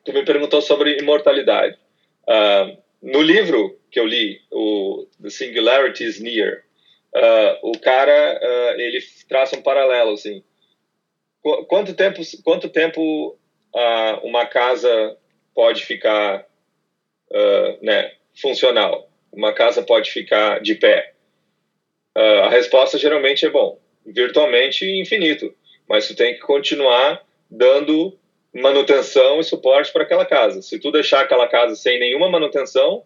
tu 0.04 0.12
me 0.12 0.26
perguntou 0.26 0.62
sobre 0.62 0.98
imortalidade. 0.98 1.78
Uh, 2.28 2.78
no 3.02 3.22
livro 3.22 3.80
que 3.92 4.00
eu 4.00 4.06
li, 4.06 4.42
o 4.52 5.08
The 5.22 5.30
Singularity 5.30 6.04
is 6.04 6.20
Near, 6.20 6.64
uh, 7.16 7.70
o 7.70 7.78
cara 7.80 8.40
ele 8.78 9.00
traça 9.30 9.56
um 9.56 9.62
paralelo 9.62 10.14
assim. 10.14 10.44
Qu 11.44 11.66
quanto 11.66 11.94
tempo, 11.94 12.22
quanto 12.44 12.70
tempo 12.70 13.38
uma 14.24 14.46
casa 14.48 15.16
pode 15.54 15.86
ficar 15.86 16.48
né, 17.82 18.14
funcional? 18.34 19.08
Uma 19.38 19.54
casa 19.54 19.84
pode 19.84 20.12
ficar 20.12 20.60
de 20.60 20.76
pé? 20.76 21.14
Uh, 22.18 22.44
a 22.46 22.50
resposta 22.50 22.98
geralmente 22.98 23.46
é 23.46 23.50
bom, 23.50 23.80
virtualmente 24.04 24.84
infinito, 25.00 25.54
mas 25.88 26.08
tu 26.08 26.16
tem 26.16 26.34
que 26.34 26.40
continuar 26.40 27.24
dando 27.50 28.18
manutenção 28.54 29.40
e 29.40 29.44
suporte 29.44 29.94
para 29.94 30.02
aquela 30.02 30.26
casa. 30.26 30.64
Se 30.64 30.80
tu 30.80 30.92
deixar 30.92 31.22
aquela 31.22 31.48
casa 31.48 31.76
sem 31.76 32.00
nenhuma 32.00 32.28
manutenção, 32.28 33.04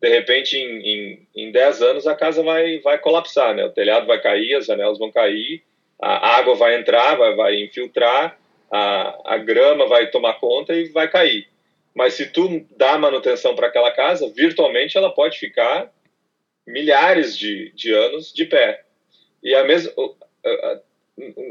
de 0.00 0.08
repente 0.08 0.56
em, 0.56 0.78
em, 0.78 1.28
em 1.34 1.50
10 1.50 1.82
anos 1.82 2.06
a 2.06 2.14
casa 2.14 2.42
vai, 2.42 2.78
vai 2.78 2.98
colapsar, 2.98 3.52
né? 3.52 3.64
O 3.64 3.70
telhado 3.70 4.06
vai 4.06 4.20
cair, 4.20 4.54
as 4.54 4.66
janelas 4.66 4.98
vão 4.98 5.10
cair, 5.10 5.64
a 6.00 6.36
água 6.36 6.54
vai 6.54 6.78
entrar, 6.78 7.16
vai, 7.16 7.34
vai 7.34 7.60
infiltrar, 7.60 8.38
a, 8.70 9.34
a 9.34 9.38
grama 9.38 9.86
vai 9.88 10.08
tomar 10.08 10.34
conta 10.34 10.72
e 10.74 10.88
vai 10.90 11.08
cair. 11.08 11.48
Mas 11.94 12.14
se 12.14 12.26
tu 12.26 12.64
dá 12.76 12.98
manutenção 12.98 13.54
para 13.54 13.66
aquela 13.66 13.90
casa, 13.90 14.30
virtualmente 14.34 14.96
ela 14.96 15.10
pode 15.10 15.38
ficar 15.38 15.92
milhares 16.66 17.36
de, 17.36 17.70
de 17.74 17.92
anos 17.92 18.32
de 18.32 18.46
pé. 18.46 18.84
E 19.42 19.54
a 19.54 19.64
mesma, 19.64 19.92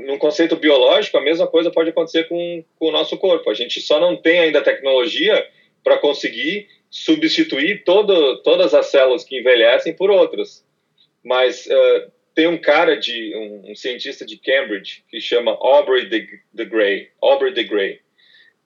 num 0.05 0.17
conceito 0.17 0.55
biológico, 0.55 1.17
a 1.17 1.21
mesma 1.21 1.47
coisa 1.47 1.69
pode 1.69 1.89
acontecer 1.89 2.27
com, 2.27 2.63
com 2.79 2.87
o 2.87 2.91
nosso 2.91 3.17
corpo. 3.17 3.49
A 3.49 3.53
gente 3.53 3.79
só 3.81 3.99
não 3.99 4.15
tem 4.15 4.39
ainda 4.39 4.61
tecnologia 4.61 5.47
para 5.83 5.97
conseguir 5.97 6.67
substituir 6.89 7.83
todo, 7.83 8.41
todas 8.43 8.73
as 8.73 8.87
células 8.87 9.23
que 9.23 9.39
envelhecem 9.39 9.95
por 9.95 10.09
outras. 10.09 10.65
Mas 11.23 11.67
uh, 11.67 12.11
tem 12.33 12.47
um 12.47 12.57
cara 12.57 12.97
de 12.97 13.35
um, 13.35 13.71
um, 13.71 13.75
cientista 13.75 14.25
de 14.25 14.37
Cambridge 14.37 15.03
que 15.09 15.21
chama 15.21 15.51
Aubrey 15.51 16.07
de, 16.07 16.27
de 16.51 16.65
Grey, 16.65 17.09
Aubrey 17.21 17.53
de 17.53 17.63
Grey 17.63 17.99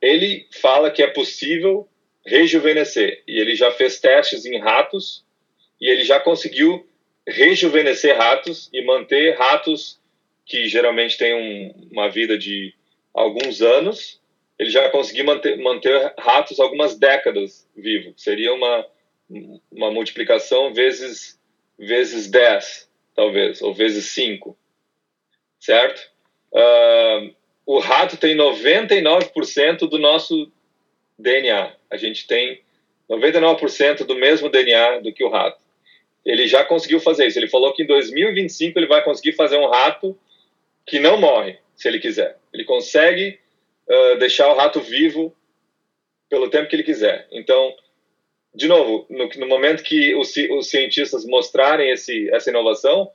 ele 0.01 0.47
fala 0.61 0.91
que 0.91 1.01
é 1.01 1.07
possível 1.07 1.87
rejuvenescer. 2.25 3.23
E 3.27 3.39
ele 3.39 3.55
já 3.55 3.71
fez 3.71 3.99
testes 3.99 4.45
em 4.45 4.59
ratos 4.59 5.23
e 5.79 5.89
ele 5.89 6.03
já 6.03 6.19
conseguiu 6.19 6.87
rejuvenescer 7.27 8.15
ratos 8.17 8.69
e 8.73 8.83
manter 8.83 9.35
ratos 9.35 9.99
que 10.45 10.67
geralmente 10.67 11.17
têm 11.17 11.33
um, 11.33 11.89
uma 11.91 12.09
vida 12.09 12.37
de 12.37 12.73
alguns 13.13 13.61
anos. 13.61 14.21
Ele 14.57 14.69
já 14.69 14.89
conseguiu 14.89 15.25
manter, 15.25 15.57
manter 15.57 16.13
ratos 16.17 16.59
algumas 16.59 16.97
décadas 16.97 17.67
vivos. 17.75 18.13
Seria 18.21 18.53
uma, 18.53 18.85
uma 19.71 19.91
multiplicação 19.91 20.73
vezes, 20.73 21.39
vezes 21.77 22.29
10, 22.29 22.89
talvez, 23.15 23.61
ou 23.61 23.73
vezes 23.73 24.05
5. 24.05 24.57
Certo? 25.59 25.99
Uh, 26.51 27.33
o 27.65 27.79
rato 27.79 28.17
tem 28.17 28.35
99% 28.35 29.89
do 29.89 29.97
nosso 29.97 30.51
DNA. 31.17 31.73
A 31.89 31.97
gente 31.97 32.27
tem 32.27 32.61
99% 33.09 34.05
do 34.05 34.15
mesmo 34.15 34.49
DNA 34.49 34.99
do 34.99 35.11
que 35.11 35.23
o 35.23 35.29
rato. 35.29 35.63
Ele 36.23 36.47
já 36.47 36.63
conseguiu 36.63 36.99
fazer 36.99 37.27
isso. 37.27 37.39
Ele 37.39 37.49
falou 37.49 37.73
que 37.73 37.83
em 37.83 37.87
2025 37.87 38.77
ele 38.77 38.87
vai 38.87 39.03
conseguir 39.03 39.33
fazer 39.33 39.57
um 39.57 39.67
rato 39.67 40.17
que 40.85 40.99
não 40.99 41.19
morre, 41.19 41.57
se 41.75 41.87
ele 41.87 41.99
quiser. 41.99 42.37
Ele 42.53 42.63
consegue 42.63 43.39
uh, 43.87 44.17
deixar 44.17 44.49
o 44.49 44.55
rato 44.55 44.79
vivo 44.79 45.35
pelo 46.29 46.49
tempo 46.49 46.67
que 46.67 46.75
ele 46.75 46.83
quiser. 46.83 47.27
Então, 47.31 47.75
de 48.53 48.67
novo, 48.67 49.05
no, 49.09 49.27
no 49.27 49.47
momento 49.47 49.83
que 49.83 50.15
os, 50.15 50.33
os, 50.51 50.69
cientistas 50.69 51.25
mostrarem 51.25 51.91
esse, 51.91 52.29
essa 52.29 52.49
inovação, 52.49 53.11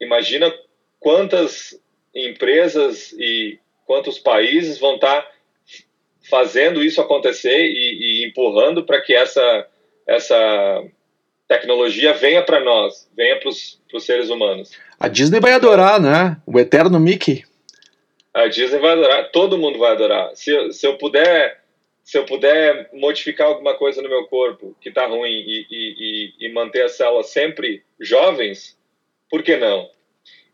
imagina 0.00 0.52
quantas 0.98 1.80
empresas 2.14 3.12
e 3.12 3.58
quantos 3.90 4.20
países 4.20 4.78
vão 4.78 4.94
estar 4.94 5.20
tá 5.20 5.30
fazendo 6.30 6.80
isso 6.80 7.00
acontecer 7.00 7.58
e, 7.58 8.22
e 8.22 8.24
empurrando 8.24 8.84
para 8.84 9.00
que 9.00 9.12
essa, 9.12 9.66
essa 10.06 10.84
tecnologia 11.48 12.14
venha 12.14 12.40
para 12.40 12.60
nós, 12.60 13.10
venha 13.16 13.40
para 13.40 13.48
os 13.48 13.80
seres 13.98 14.30
humanos. 14.30 14.70
A 15.00 15.08
Disney 15.08 15.40
vai 15.40 15.54
adorar, 15.54 16.00
né? 16.00 16.40
O 16.46 16.56
eterno 16.60 17.00
Mickey. 17.00 17.42
A 18.32 18.46
Disney 18.46 18.78
vai 18.78 18.92
adorar, 18.92 19.32
todo 19.32 19.58
mundo 19.58 19.76
vai 19.76 19.90
adorar. 19.90 20.36
Se, 20.36 20.72
se 20.72 20.86
eu 20.86 20.96
puder 20.96 21.60
se 22.04 22.16
eu 22.16 22.24
puder 22.24 22.90
modificar 22.92 23.48
alguma 23.48 23.74
coisa 23.74 24.00
no 24.00 24.08
meu 24.08 24.24
corpo 24.28 24.76
que 24.80 24.88
está 24.88 25.04
ruim 25.06 25.30
e, 25.30 25.66
e, 25.68 26.46
e, 26.46 26.52
manter 26.52 26.82
as 26.82 26.92
células 26.92 27.26
sempre 27.26 27.82
jovens, 28.00 28.78
por 29.28 29.42
que 29.42 29.56
não? 29.56 29.90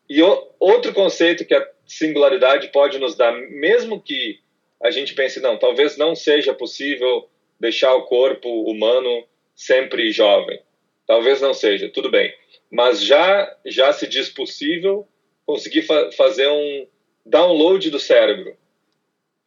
E 0.09 0.22
o, 0.22 0.49
outro 0.59 0.92
conceito 0.94 1.44
que 1.44 1.55
a 1.55 1.76
singularidade 1.87 2.68
pode 2.68 2.99
nos 2.99 3.16
dar, 3.16 3.33
mesmo 3.33 4.01
que 4.01 4.40
a 4.83 4.90
gente 4.90 5.14
pense, 5.14 5.40
não, 5.40 5.59
talvez 5.59 5.96
não 5.96 6.14
seja 6.14 6.53
possível 6.53 7.29
deixar 7.59 7.94
o 7.94 8.03
corpo 8.03 8.49
humano 8.70 9.25
sempre 9.55 10.11
jovem. 10.12 10.61
Talvez 11.07 11.40
não 11.40 11.55
seja, 11.55 11.88
tudo 11.88 12.11
bem. 12.11 12.35
Mas 12.70 13.03
já, 13.03 13.57
já 13.64 13.92
se 13.92 14.07
diz 14.07 14.29
possível 14.29 15.07
conseguir 15.46 15.83
fa 15.83 16.11
fazer 16.12 16.49
um 16.49 16.87
download 17.25 17.90
do 17.90 17.99
cérebro. 17.99 18.57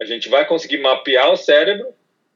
A 0.02 0.06
gente 0.06 0.30
vai 0.30 0.48
conseguir 0.48 0.78
mapear 0.78 1.32
o 1.32 1.38
cérebro, 1.38 1.88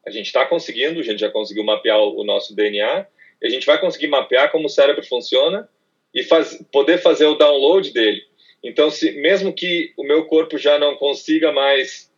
a 0.06 0.12
gente 0.12 0.26
está 0.26 0.46
conseguindo, 0.46 1.00
a 1.00 1.04
gente 1.04 1.20
já 1.20 1.32
conseguiu 1.32 1.64
mapear 1.64 1.98
o 1.98 2.24
nosso 2.24 2.54
DNA, 2.54 3.08
a 3.42 3.50
gente 3.50 3.66
vai 3.66 3.80
conseguir 3.80 4.08
mapear 4.08 4.52
como 4.52 4.66
o 4.66 4.70
cérebro 4.70 5.06
funciona 5.06 5.68
e 6.14 6.24
faz, 6.24 6.62
poder 6.72 7.00
fazer 7.00 7.26
o 7.26 7.36
download 7.36 7.92
dele. 7.92 8.22
Então, 8.64 8.90
se, 8.90 9.12
mesmo 9.12 9.54
que 9.54 9.94
o 9.98 10.04
meu 10.04 10.26
corpo 10.26 10.58
já 10.58 10.80
não 10.80 10.96
consiga 10.96 11.52
mais 11.52 12.12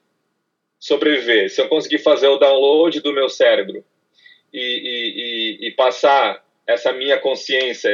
sobreviver, 0.80 1.50
se 1.50 1.60
eu 1.60 1.68
conseguir 1.68 1.98
fazer 1.98 2.28
o 2.28 2.38
download 2.38 3.00
do 3.02 3.12
meu 3.12 3.28
cérebro 3.28 3.84
e, 4.54 4.60
e, 4.60 5.66
e, 5.66 5.68
e 5.68 5.72
passar 5.72 6.46
essa 6.68 6.94
minha 6.94 7.18
consciência, 7.18 7.90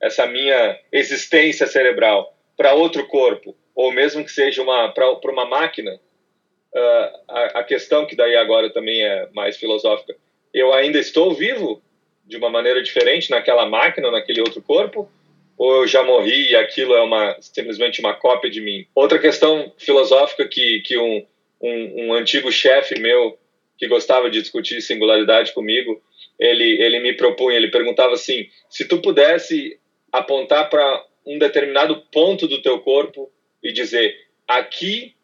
essa 0.00 0.26
minha 0.26 0.78
existência 0.90 1.66
cerebral 1.66 2.36
para 2.56 2.74
outro 2.74 3.06
corpo, 3.06 3.56
ou 3.74 3.92
mesmo 3.92 4.24
que 4.24 4.30
seja 4.30 4.62
uma 4.62 4.92
para 4.92 5.30
uma 5.30 5.46
máquina, 5.46 5.94
uh, 5.94 7.18
a, 7.28 7.44
a, 7.60 7.64
questão 7.64 8.06
que 8.06 8.16
daí 8.16 8.36
agora 8.36 8.70
também 8.70 9.02
é 9.02 9.28
mais 9.32 9.56
filosófica, 9.56 10.16
eu 10.52 10.72
ainda 10.72 10.98
estou 10.98 11.32
vivo 11.32 11.82
de 12.26 12.36
uma 12.36 12.50
maneira 12.50 12.82
diferente 12.82 13.30
naquela 13.30 13.66
máquina, 13.66 14.10
naquele 14.10 14.40
outro 14.40 14.60
corpo, 14.62 15.10
ou 15.60 15.82
eu 15.82 15.86
já 15.86 16.02
morri 16.02 16.52
e 16.52 16.56
aquilo 16.56 16.94
é 16.94 17.02
uma 17.02 17.36
simplesmente 17.38 18.00
uma 18.00 18.14
cópia 18.14 18.50
de 18.50 18.62
mim? 18.62 18.86
Outra 18.94 19.18
questão 19.18 19.70
filosófica 19.76 20.48
que, 20.48 20.80
que 20.80 20.96
um, 20.96 21.26
um, 21.60 22.06
um 22.06 22.14
antigo 22.14 22.50
chefe 22.50 22.98
meu 22.98 23.38
que 23.76 23.86
gostava 23.86 24.30
de 24.30 24.40
discutir 24.40 24.80
singularidade 24.80 25.52
comigo, 25.52 26.02
ele, 26.38 26.82
ele 26.82 27.00
me 27.00 27.12
propunha, 27.12 27.58
ele 27.58 27.70
perguntava 27.70 28.14
assim, 28.14 28.48
se 28.70 28.88
tu 28.88 29.02
pudesse 29.02 29.78
apontar 30.10 30.70
para 30.70 31.04
um 31.26 31.38
determinado 31.38 32.06
ponto 32.10 32.48
do 32.48 32.62
teu 32.62 32.78
corpo 32.78 33.30
e 33.62 33.70
dizer, 33.70 34.16
aqui, 34.48 35.14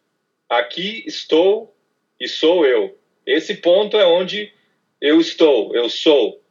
aqui 0.50 1.02
estou 1.06 1.74
e 2.20 2.28
sou 2.28 2.66
eu. 2.66 2.94
Esse 3.26 3.54
ponto 3.54 3.96
é 3.96 4.04
onde 4.04 4.52
eu 5.00 5.18
estou, 5.18 5.74
eu 5.74 5.88
sou. 5.88 6.42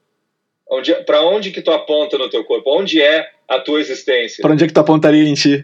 Para 1.06 1.22
onde 1.22 1.52
que 1.52 1.62
tu 1.62 1.72
aponta 1.72 2.18
no 2.18 2.30
teu 2.30 2.44
corpo? 2.44 2.78
Onde 2.78 3.02
é 3.02 3.30
a 3.48 3.60
tua 3.60 3.80
existência? 3.80 4.42
Para 4.42 4.54
onde 4.54 4.64
é 4.64 4.68
que 4.68 4.74
tu 4.74 4.80
apontaria 4.80 5.24
em 5.24 5.34
ti? 5.34 5.64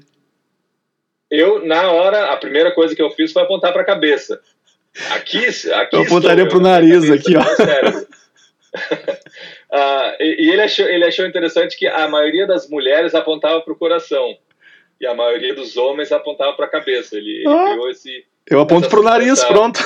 Eu, 1.29 1.65
na 1.65 1.91
hora, 1.91 2.31
a 2.31 2.37
primeira 2.37 2.71
coisa 2.71 2.95
que 2.95 3.01
eu 3.01 3.09
fiz 3.09 3.31
foi 3.31 3.41
apontar 3.41 3.71
para 3.71 3.81
a 3.81 3.85
cabeça. 3.85 4.39
Aqui, 5.11 5.45
aqui 5.73 5.95
eu 5.95 6.01
apontaria 6.01 6.47
para 6.47 6.57
o 6.57 6.61
nariz 6.61 7.09
aqui, 7.09 7.35
ó. 7.37 7.41
uh, 7.41 8.05
e, 10.19 10.45
e 10.45 10.51
ele, 10.51 10.61
achou, 10.61 10.85
ele 10.85 11.05
achou 11.05 11.25
interessante 11.25 11.77
que 11.77 11.87
a 11.87 12.09
maioria 12.09 12.45
das 12.45 12.69
mulheres 12.69 13.15
apontava 13.15 13.61
para 13.61 13.71
o 13.71 13.77
coração 13.77 14.37
e 14.99 15.07
a 15.07 15.15
maioria 15.15 15.55
dos 15.55 15.77
homens 15.77 16.11
apontava 16.11 16.53
para 16.53 16.65
a 16.65 16.69
cabeça. 16.69 17.17
Ele, 17.17 17.37
ele 17.37 17.47
ah, 17.47 17.69
criou 17.71 17.89
esse. 17.89 18.25
Eu 18.49 18.59
aponto 18.59 18.89
para 18.89 18.99
o 18.99 19.03
nariz, 19.03 19.43
pronto. 19.45 19.79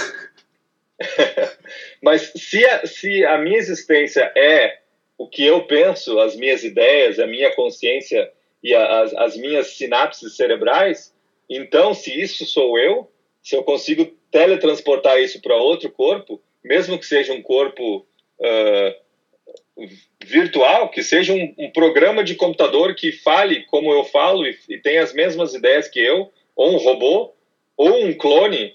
Mas 2.01 2.34
se 2.36 2.65
a, 2.65 2.86
se 2.88 3.23
a 3.23 3.38
minha 3.38 3.58
existência 3.58 4.32
é 4.36 4.80
o 5.17 5.28
que 5.28 5.43
eu 5.45 5.65
penso, 5.65 6.19
as 6.19 6.36
minhas 6.36 6.63
ideias, 6.63 7.19
a 7.19 7.28
minha 7.28 7.54
consciência 7.56 8.32
e 8.63 8.73
a, 8.73 9.01
as, 9.01 9.13
as 9.13 9.38
minhas 9.38 9.67
sinapses 9.67 10.36
cerebrais, 10.36 11.13
então 11.49 11.93
se 11.93 12.19
isso 12.19 12.45
sou 12.45 12.78
eu, 12.78 13.10
se 13.41 13.56
eu 13.56 13.63
consigo 13.63 14.06
teletransportar 14.32 15.19
isso 15.19 15.41
para 15.41 15.56
outro 15.56 15.89
corpo, 15.91 16.41
mesmo 16.63 16.97
que 16.97 17.06
seja 17.06 17.32
um 17.32 17.41
corpo 17.41 18.06
uh, 18.39 19.88
virtual, 20.25 20.89
que 20.89 21.04
seja 21.04 21.32
um, 21.34 21.54
um, 21.58 21.69
programa 21.71 22.23
de 22.23 22.36
computador 22.36 22.95
que 22.95 23.12
fale 23.12 23.63
como 23.65 23.93
eu 23.93 24.04
falo 24.04 24.45
e, 24.45 24.58
e 24.69 24.78
tenha 24.80 25.04
as 25.04 25.13
mesmas 25.13 25.54
ideias 25.54 25.88
que 25.88 25.99
eu, 25.99 26.32
ou 26.56 26.73
um 26.73 26.78
robô, 26.78 27.34
ou 27.78 28.06
um 28.06 28.13
clone, 28.13 28.73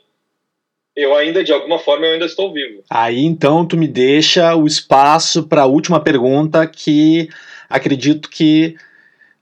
eu 0.97 1.15
ainda, 1.15 1.43
de 1.43 1.53
alguma 1.53 1.79
forma, 1.79 2.07
eu 2.07 2.13
ainda 2.13 2.27
estou 2.27 2.53
vivo. 2.53 2.83
Aí, 2.91 3.25
então, 3.25 3.67
tu 3.67 3.77
me 3.77 3.87
deixa 3.87 4.55
o 4.55 4.67
espaço 4.67 5.47
para 5.47 5.63
a 5.63 5.67
última 5.67 6.03
pergunta 6.03 6.67
que 6.67 7.29
acredito 7.69 8.29
que 8.29 8.77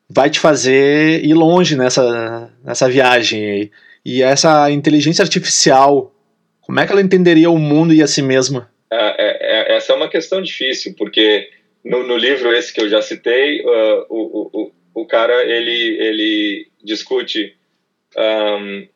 vai 0.09 0.31
te 0.31 0.39
fazer 0.41 1.25
ir 1.25 1.35
longe 1.35 1.77
nessa, 1.77 2.51
nessa 2.65 2.89
viagem 2.89 3.51
aí. 3.51 3.71
E 4.05 4.23
essa 4.23 4.71
inteligência 4.71 5.23
artificial, 5.23 6.15
como 6.61 6.81
é 6.81 6.87
que 6.87 6.93
ela 6.93 7.03
entenderia 7.03 7.51
o 7.51 7.59
mundo 7.59 7.93
e 7.93 8.03
a 8.03 8.07
si 8.07 8.23
mesma? 8.23 8.71
É, 8.91 8.97
é, 8.97 9.75
é, 9.75 9.77
essa 9.77 9.93
é 9.93 9.97
uma 9.97 10.09
questão 10.09 10.41
difícil, 10.41 10.95
porque 10.97 11.49
no, 11.85 12.07
no 12.07 12.17
livro 12.17 12.55
esse 12.55 12.73
que 12.73 12.81
eu 12.81 12.89
já 12.89 13.03
citei, 13.03 13.61
uh, 13.61 14.07
o, 14.09 14.51
o, 14.53 14.73
o 14.95 15.07
cara 15.07 15.43
ele, 15.45 15.99
ele 16.01 16.69
discute. 16.83 17.55
Um, 18.17 18.89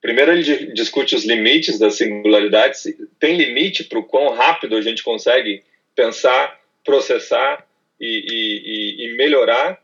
primeiro, 0.00 0.32
ele 0.32 0.72
discute 0.72 1.14
os 1.14 1.24
limites 1.24 1.78
das 1.78 1.96
singularidades. 1.96 2.84
Tem 3.18 3.36
limite 3.36 3.84
para 3.84 3.98
o 3.98 4.04
quão 4.04 4.34
rápido 4.34 4.76
a 4.76 4.80
gente 4.80 5.02
consegue 5.02 5.62
pensar, 5.94 6.60
processar 6.84 7.66
e, 8.00 8.24
e, 8.30 9.06
e 9.06 9.16
melhorar. 9.16 9.82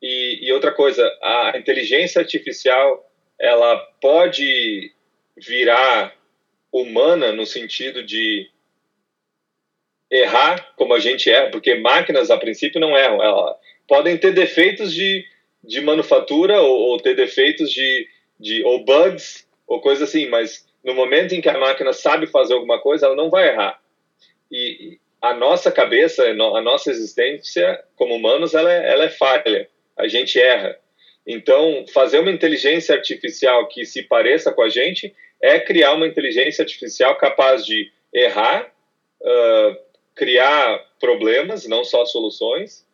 E, 0.00 0.46
e 0.46 0.52
outra 0.52 0.72
coisa, 0.72 1.04
a 1.22 1.52
inteligência 1.56 2.20
artificial 2.20 3.08
ela 3.38 3.76
pode 4.00 4.92
virar 5.36 6.14
humana 6.72 7.32
no 7.32 7.44
sentido 7.44 8.02
de 8.02 8.48
errar 10.10 10.74
como 10.76 10.94
a 10.94 11.00
gente 11.00 11.30
é, 11.30 11.48
porque 11.50 11.74
máquinas 11.76 12.30
a 12.30 12.36
princípio 12.36 12.80
não 12.80 12.96
erram, 12.96 13.22
elas 13.22 13.56
podem 13.88 14.16
ter 14.16 14.32
defeitos 14.32 14.92
de, 14.92 15.24
de 15.64 15.80
manufatura 15.80 16.60
ou, 16.60 16.78
ou 16.90 16.98
ter 16.98 17.16
defeitos 17.16 17.70
de, 17.70 18.06
de 18.38 18.62
ou 18.64 18.84
bugs 18.84 19.46
ou 19.66 19.80
coisa 19.80 20.04
assim, 20.04 20.28
mas 20.28 20.66
no 20.84 20.94
momento 20.94 21.34
em 21.34 21.40
que 21.40 21.48
a 21.48 21.58
máquina 21.58 21.92
sabe 21.92 22.26
fazer 22.26 22.54
alguma 22.54 22.80
coisa, 22.80 23.06
ela 23.06 23.14
não 23.14 23.30
vai 23.30 23.48
errar. 23.48 23.80
E 24.50 24.98
a 25.20 25.32
nossa 25.32 25.70
cabeça, 25.70 26.24
a 26.24 26.60
nossa 26.60 26.90
existência 26.90 27.82
como 27.96 28.14
humanos, 28.16 28.54
ela 28.54 28.72
é, 28.72 28.90
ela 28.90 29.04
é 29.04 29.08
falha. 29.08 29.68
A 29.96 30.08
gente 30.08 30.40
erra. 30.40 30.76
Então, 31.26 31.84
fazer 31.92 32.18
uma 32.18 32.30
inteligência 32.30 32.94
artificial 32.94 33.68
que 33.68 33.84
se 33.84 34.02
pareça 34.02 34.52
com 34.52 34.62
a 34.62 34.68
gente 34.68 35.14
é 35.40 35.60
criar 35.60 35.92
uma 35.92 36.06
inteligência 36.06 36.62
artificial 36.62 37.16
capaz 37.16 37.64
de 37.64 37.90
errar, 38.12 38.70
uh, 39.20 39.76
criar 40.14 40.84
problemas, 40.98 41.66
não 41.66 41.84
só 41.84 42.04
soluções, 42.04 42.84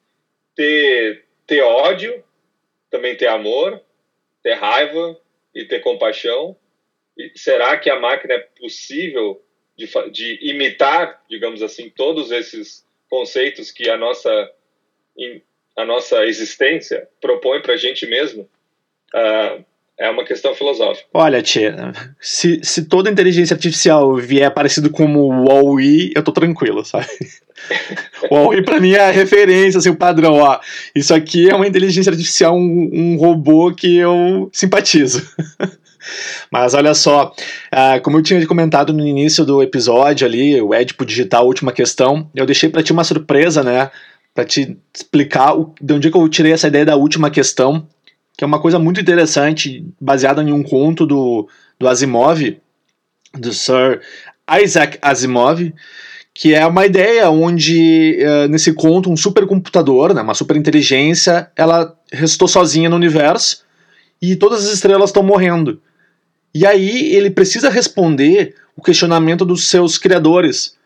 ter, 0.54 1.24
ter 1.46 1.62
ódio, 1.62 2.22
também 2.90 3.16
ter 3.16 3.28
amor, 3.28 3.80
ter 4.42 4.54
raiva 4.54 5.18
e 5.54 5.64
ter 5.64 5.80
compaixão. 5.80 6.56
Será 7.34 7.76
que 7.78 7.90
a 7.90 7.98
máquina 7.98 8.34
é 8.34 8.38
possível 8.38 9.42
de, 9.76 9.86
de 10.10 10.38
imitar, 10.42 11.22
digamos 11.28 11.62
assim, 11.62 11.90
todos 11.90 12.30
esses 12.30 12.86
conceitos 13.08 13.70
que 13.70 13.88
a 13.88 13.96
nossa 13.96 14.52
a 15.76 15.84
nossa 15.84 16.26
existência 16.26 17.08
propõe 17.20 17.60
para 17.60 17.74
a 17.74 17.76
gente 17.76 18.06
mesmo? 18.06 18.48
Uh, 19.14 19.64
é 19.98 20.08
uma 20.08 20.24
questão 20.24 20.54
filosófica. 20.54 21.06
Olha, 21.12 21.42
tia, 21.42 21.92
se, 22.20 22.60
se 22.62 22.84
toda 22.84 23.10
inteligência 23.10 23.54
artificial 23.54 24.16
vier 24.16 24.52
parecido 24.52 24.90
como 24.90 25.20
o 25.20 25.44
Wall-E, 25.44 26.12
eu 26.14 26.22
tô 26.22 26.30
tranquilo, 26.30 26.84
sabe? 26.84 27.06
o 28.30 28.34
Wall-E 28.34 28.62
pra 28.62 28.78
mim 28.78 28.92
é 28.92 29.00
a 29.00 29.10
referência, 29.10 29.78
assim, 29.78 29.90
o 29.90 29.96
padrão, 29.96 30.34
ó. 30.34 30.60
Isso 30.94 31.12
aqui 31.12 31.50
é 31.50 31.54
uma 31.54 31.66
inteligência 31.66 32.10
artificial, 32.10 32.56
um, 32.56 32.90
um 32.92 33.16
robô 33.16 33.74
que 33.74 33.96
eu 33.96 34.48
simpatizo. 34.52 35.28
Mas 36.50 36.74
olha 36.74 36.94
só, 36.94 37.32
uh, 37.72 38.00
como 38.02 38.18
eu 38.18 38.22
tinha 38.22 38.46
comentado 38.46 38.92
no 38.92 39.06
início 39.06 39.44
do 39.44 39.60
episódio 39.62 40.26
ali, 40.26 40.60
o 40.60 40.72
Edipo 40.72 41.04
Digital, 41.04 41.44
última 41.44 41.72
questão, 41.72 42.30
eu 42.34 42.46
deixei 42.46 42.68
para 42.68 42.82
ti 42.82 42.92
uma 42.92 43.04
surpresa, 43.04 43.64
né? 43.64 43.90
Para 44.32 44.44
te 44.44 44.78
explicar 44.94 45.54
de 45.80 45.92
onde 45.92 46.08
é 46.08 46.10
que 46.10 46.16
eu 46.16 46.28
tirei 46.28 46.52
essa 46.52 46.68
ideia 46.68 46.86
da 46.86 46.96
última 46.96 47.30
questão, 47.30 47.86
que 48.38 48.44
é 48.44 48.46
uma 48.46 48.60
coisa 48.60 48.78
muito 48.78 49.00
interessante, 49.00 49.84
baseada 50.00 50.40
em 50.44 50.52
um 50.52 50.62
conto 50.62 51.04
do, 51.04 51.48
do 51.76 51.88
Asimov, 51.88 52.56
do 53.36 53.52
Sir 53.52 54.00
Isaac 54.62 54.96
Asimov, 55.02 55.74
que 56.32 56.54
é 56.54 56.64
uma 56.64 56.86
ideia 56.86 57.28
onde, 57.30 58.16
uh, 58.22 58.48
nesse 58.48 58.72
conto, 58.72 59.10
um 59.10 59.16
supercomputador, 59.16 60.14
né, 60.14 60.22
uma 60.22 60.34
superinteligência, 60.34 61.50
ela 61.56 61.98
restou 62.12 62.46
sozinha 62.46 62.88
no 62.88 62.94
universo 62.94 63.64
e 64.22 64.36
todas 64.36 64.68
as 64.68 64.72
estrelas 64.72 65.10
estão 65.10 65.24
morrendo. 65.24 65.82
E 66.54 66.64
aí 66.64 67.12
ele 67.12 67.30
precisa 67.30 67.68
responder 67.68 68.54
o 68.76 68.80
questionamento 68.80 69.44
dos 69.44 69.66
seus 69.66 69.98
criadores, 69.98 70.76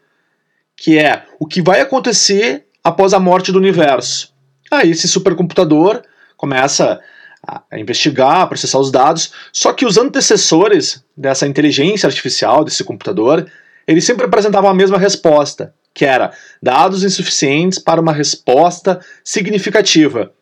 que 0.75 0.99
é 0.99 1.27
o 1.38 1.47
que 1.47 1.61
vai 1.61 1.83
acontecer 1.83 2.65
após 2.83 3.12
a 3.12 3.21
morte 3.21 3.53
do 3.53 3.59
universo. 3.59 4.33
Aí 4.71 4.93
esse 4.93 5.07
supercomputador 5.07 6.01
começa 6.35 6.99
a 7.46 7.78
investigar, 7.78 8.42
a 8.42 8.46
processar 8.46 8.78
os 8.78 8.90
dados, 8.90 9.33
só 9.52 9.72
que 9.72 9.85
os 9.85 9.98
antecessores 9.98 11.05
dessa 11.16 11.46
inteligência 11.46 12.07
artificial, 12.07 12.64
desse 12.64 12.85
computador, 12.85 13.50
eles 13.87 14.05
sempre 14.05 14.26
apresentavam 14.26 14.70
a 14.70 14.74
mesma 14.74 14.96
resposta, 14.96 15.74
que 15.92 16.05
era 16.05 16.33
dados 16.62 17.02
insuficientes 17.02 17.78
para 17.78 18.00
uma 18.00 18.12
resposta 18.12 19.00
significativa. 19.24 20.33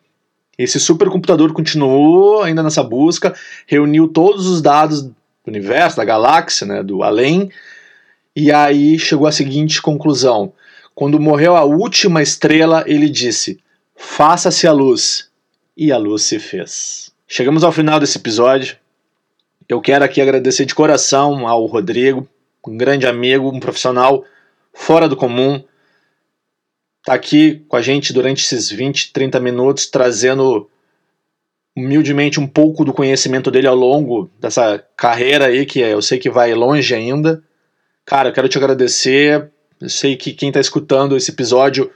Esse 0.58 0.78
supercomputador 0.78 1.54
continuou 1.54 2.42
ainda 2.42 2.62
nessa 2.62 2.82
busca, 2.82 3.34
reuniu 3.66 4.06
todos 4.06 4.46
os 4.46 4.60
dados 4.60 5.02
do 5.02 5.14
universo, 5.46 5.96
da 5.96 6.04
galáxia, 6.04 6.66
né, 6.66 6.82
do 6.82 7.02
além, 7.02 7.50
e 8.36 8.52
aí 8.52 8.98
chegou 8.98 9.26
à 9.26 9.32
seguinte 9.32 9.80
conclusão. 9.80 10.52
Quando 10.94 11.18
morreu 11.18 11.56
a 11.56 11.64
última 11.64 12.20
estrela, 12.20 12.84
ele 12.86 13.08
disse: 13.08 13.58
Faça-se 13.96 14.66
a 14.66 14.72
luz. 14.72 15.29
E 15.80 15.90
a 15.90 15.96
luz 15.96 16.24
se 16.24 16.38
fez. 16.38 17.10
Chegamos 17.26 17.64
ao 17.64 17.72
final 17.72 17.98
desse 17.98 18.18
episódio. 18.18 18.76
Eu 19.66 19.80
quero 19.80 20.04
aqui 20.04 20.20
agradecer 20.20 20.66
de 20.66 20.74
coração 20.74 21.48
ao 21.48 21.64
Rodrigo, 21.64 22.28
um 22.68 22.76
grande 22.76 23.06
amigo, 23.06 23.48
um 23.48 23.58
profissional 23.58 24.22
fora 24.74 25.08
do 25.08 25.16
comum, 25.16 25.64
tá 27.02 27.14
aqui 27.14 27.64
com 27.66 27.76
a 27.76 27.80
gente 27.80 28.12
durante 28.12 28.44
esses 28.44 28.68
20, 28.68 29.10
30 29.10 29.40
minutos, 29.40 29.86
trazendo 29.86 30.68
humildemente 31.74 32.38
um 32.38 32.46
pouco 32.46 32.84
do 32.84 32.92
conhecimento 32.92 33.50
dele 33.50 33.66
ao 33.66 33.74
longo 33.74 34.30
dessa 34.38 34.84
carreira 34.94 35.46
aí, 35.46 35.64
que 35.64 35.80
eu 35.80 36.02
sei 36.02 36.18
que 36.18 36.28
vai 36.28 36.52
longe 36.52 36.94
ainda. 36.94 37.42
Cara, 38.04 38.28
eu 38.28 38.34
quero 38.34 38.50
te 38.50 38.58
agradecer. 38.58 39.50
Eu 39.80 39.88
sei 39.88 40.14
que 40.14 40.34
quem 40.34 40.50
está 40.50 40.60
escutando 40.60 41.16
esse 41.16 41.30
episódio 41.30 41.90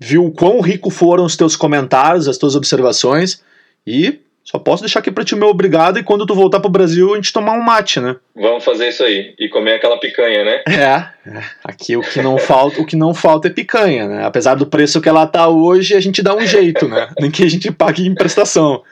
viu 0.00 0.24
o 0.24 0.32
quão 0.32 0.60
rico 0.60 0.88
foram 0.90 1.24
os 1.24 1.36
teus 1.36 1.54
comentários, 1.54 2.26
as 2.26 2.38
tuas 2.38 2.56
observações. 2.56 3.42
E 3.86 4.18
só 4.42 4.58
posso 4.58 4.82
deixar 4.82 5.00
aqui 5.00 5.10
pra 5.10 5.24
ti 5.24 5.34
o 5.34 5.38
meu 5.38 5.48
obrigado 5.48 5.98
e 5.98 6.02
quando 6.02 6.26
tu 6.26 6.34
voltar 6.34 6.58
pro 6.58 6.70
Brasil 6.70 7.12
a 7.12 7.16
gente 7.16 7.32
tomar 7.32 7.52
um 7.52 7.62
mate, 7.62 8.00
né? 8.00 8.16
Vamos 8.34 8.64
fazer 8.64 8.88
isso 8.88 9.04
aí 9.04 9.34
e 9.38 9.48
comer 9.48 9.74
aquela 9.74 10.00
picanha, 10.00 10.44
né? 10.44 10.62
É, 10.66 11.30
é, 11.30 11.42
aqui 11.62 11.96
o 11.96 12.00
que 12.00 12.20
não 12.22 12.38
falta, 12.38 12.80
o 12.80 12.86
que 12.86 12.96
não 12.96 13.14
falta 13.14 13.48
é 13.48 13.50
picanha, 13.50 14.08
né? 14.08 14.24
Apesar 14.24 14.54
do 14.54 14.66
preço 14.66 15.00
que 15.00 15.08
ela 15.08 15.26
tá 15.26 15.46
hoje, 15.46 15.94
a 15.94 16.00
gente 16.00 16.22
dá 16.22 16.34
um 16.34 16.44
jeito, 16.46 16.88
né? 16.88 17.10
Nem 17.20 17.30
que 17.30 17.44
a 17.44 17.50
gente 17.50 17.70
pague 17.70 18.06
em 18.06 18.14
prestação. 18.14 18.82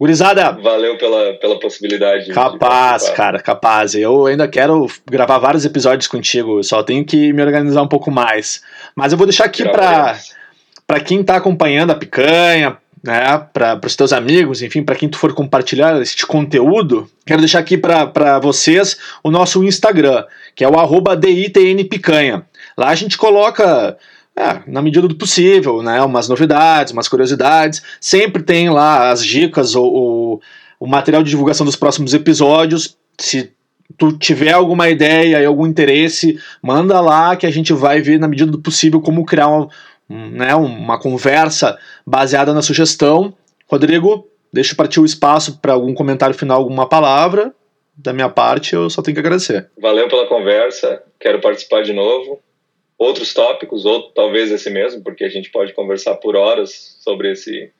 Gurizada! 0.00 0.52
Valeu 0.52 0.96
pela, 0.96 1.34
pela 1.34 1.58
possibilidade. 1.58 2.32
Capaz, 2.32 3.10
cara, 3.10 3.40
capaz. 3.40 3.94
Eu 3.94 4.26
ainda 4.26 4.46
quero 4.46 4.86
gravar 5.10 5.38
vários 5.38 5.64
episódios 5.64 6.06
contigo, 6.06 6.62
só 6.62 6.82
tenho 6.84 7.04
que 7.04 7.32
me 7.32 7.42
organizar 7.42 7.82
um 7.82 7.88
pouco 7.88 8.10
mais. 8.10 8.62
Mas 8.94 9.10
eu 9.10 9.18
vou 9.18 9.26
deixar 9.26 9.46
aqui 9.46 9.64
para 9.64 11.00
quem 11.04 11.24
tá 11.24 11.36
acompanhando 11.36 11.90
a 11.90 11.96
picanha, 11.96 12.78
né, 13.02 13.46
para 13.52 13.80
os 13.84 13.96
teus 13.96 14.12
amigos, 14.12 14.62
enfim, 14.62 14.82
para 14.82 14.94
quem 14.94 15.08
tu 15.08 15.18
for 15.18 15.32
compartilhar 15.32 16.00
este 16.00 16.26
conteúdo, 16.26 17.08
quero 17.26 17.40
deixar 17.40 17.58
aqui 17.58 17.76
para 17.76 18.38
vocês 18.38 18.98
o 19.22 19.30
nosso 19.30 19.62
Instagram, 19.64 20.24
que 20.54 20.64
é 20.64 20.68
o 20.68 20.78
arroba 20.78 21.16
DITNPicanha. 21.16 22.44
Lá 22.76 22.88
a 22.88 22.94
gente 22.94 23.16
coloca, 23.16 23.96
é, 24.38 24.62
na 24.66 24.80
medida 24.80 25.08
do 25.08 25.16
possível, 25.16 25.82
né, 25.82 26.00
umas 26.02 26.28
novidades, 26.28 26.92
umas 26.92 27.08
curiosidades, 27.08 27.82
sempre 28.00 28.40
tem 28.42 28.70
lá 28.70 29.10
as 29.10 29.24
dicas 29.24 29.74
ou, 29.74 29.92
ou 29.92 30.42
o 30.78 30.86
material 30.86 31.24
de 31.24 31.30
divulgação 31.30 31.66
dos 31.66 31.74
próximos 31.74 32.14
episódios, 32.14 32.96
se 33.18 33.52
tu 33.96 34.16
tiver 34.16 34.52
alguma 34.52 34.88
ideia 34.88 35.40
e 35.40 35.44
algum 35.44 35.66
interesse, 35.66 36.38
manda 36.62 37.00
lá 37.00 37.34
que 37.34 37.46
a 37.46 37.50
gente 37.50 37.72
vai 37.72 38.00
ver 38.00 38.20
na 38.20 38.28
medida 38.28 38.50
do 38.50 38.60
possível 38.60 39.00
como 39.00 39.24
criar 39.24 39.48
uma, 39.48 39.68
né, 40.08 40.54
uma 40.54 41.00
conversa 41.00 41.76
baseada 42.06 42.54
na 42.54 42.62
sugestão. 42.62 43.34
Rodrigo, 43.66 44.28
deixo 44.52 44.76
para 44.76 44.86
ti 44.86 45.00
o 45.00 45.04
espaço 45.04 45.58
para 45.58 45.72
algum 45.72 45.92
comentário 45.94 46.34
final, 46.34 46.58
alguma 46.58 46.88
palavra. 46.88 47.52
Da 47.96 48.12
minha 48.12 48.28
parte, 48.28 48.74
eu 48.74 48.88
só 48.88 49.02
tenho 49.02 49.16
que 49.16 49.20
agradecer. 49.20 49.68
Valeu 49.76 50.06
pela 50.08 50.28
conversa, 50.28 51.02
quero 51.18 51.40
participar 51.40 51.82
de 51.82 51.92
novo. 51.92 52.38
Outros 52.98 53.32
tópicos, 53.32 53.84
ou 53.84 54.10
talvez 54.10 54.50
esse 54.50 54.68
mesmo, 54.70 55.02
porque 55.02 55.24
a 55.24 55.28
gente 55.28 55.50
pode 55.50 55.72
conversar 55.72 56.16
por 56.16 56.34
horas 56.34 56.98
sobre 57.00 57.32
esse, 57.32 57.70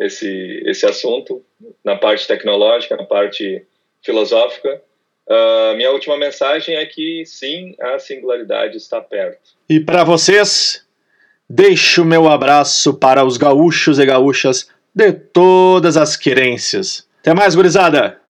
esse, 0.00 0.62
esse 0.66 0.84
assunto, 0.84 1.44
na 1.84 1.96
parte 1.96 2.26
tecnológica, 2.26 2.96
na 2.96 3.04
parte 3.04 3.64
filosófica. 4.04 4.82
Uh, 5.28 5.76
minha 5.76 5.92
última 5.92 6.16
mensagem 6.18 6.74
é 6.74 6.84
que 6.86 7.24
sim, 7.24 7.74
a 7.80 7.98
singularidade 7.98 8.76
está 8.76 9.00
perto. 9.00 9.50
E 9.70 9.78
para 9.78 10.02
vocês, 10.02 10.88
Deixo 11.50 12.04
meu 12.04 12.28
abraço 12.28 12.92
para 12.92 13.24
os 13.24 13.38
gaúchos 13.38 13.98
e 13.98 14.04
gaúchas 14.04 14.68
de 14.94 15.12
todas 15.12 15.96
as 15.96 16.14
querências. 16.14 17.08
Até 17.20 17.32
mais, 17.32 17.54
gurizada! 17.54 18.20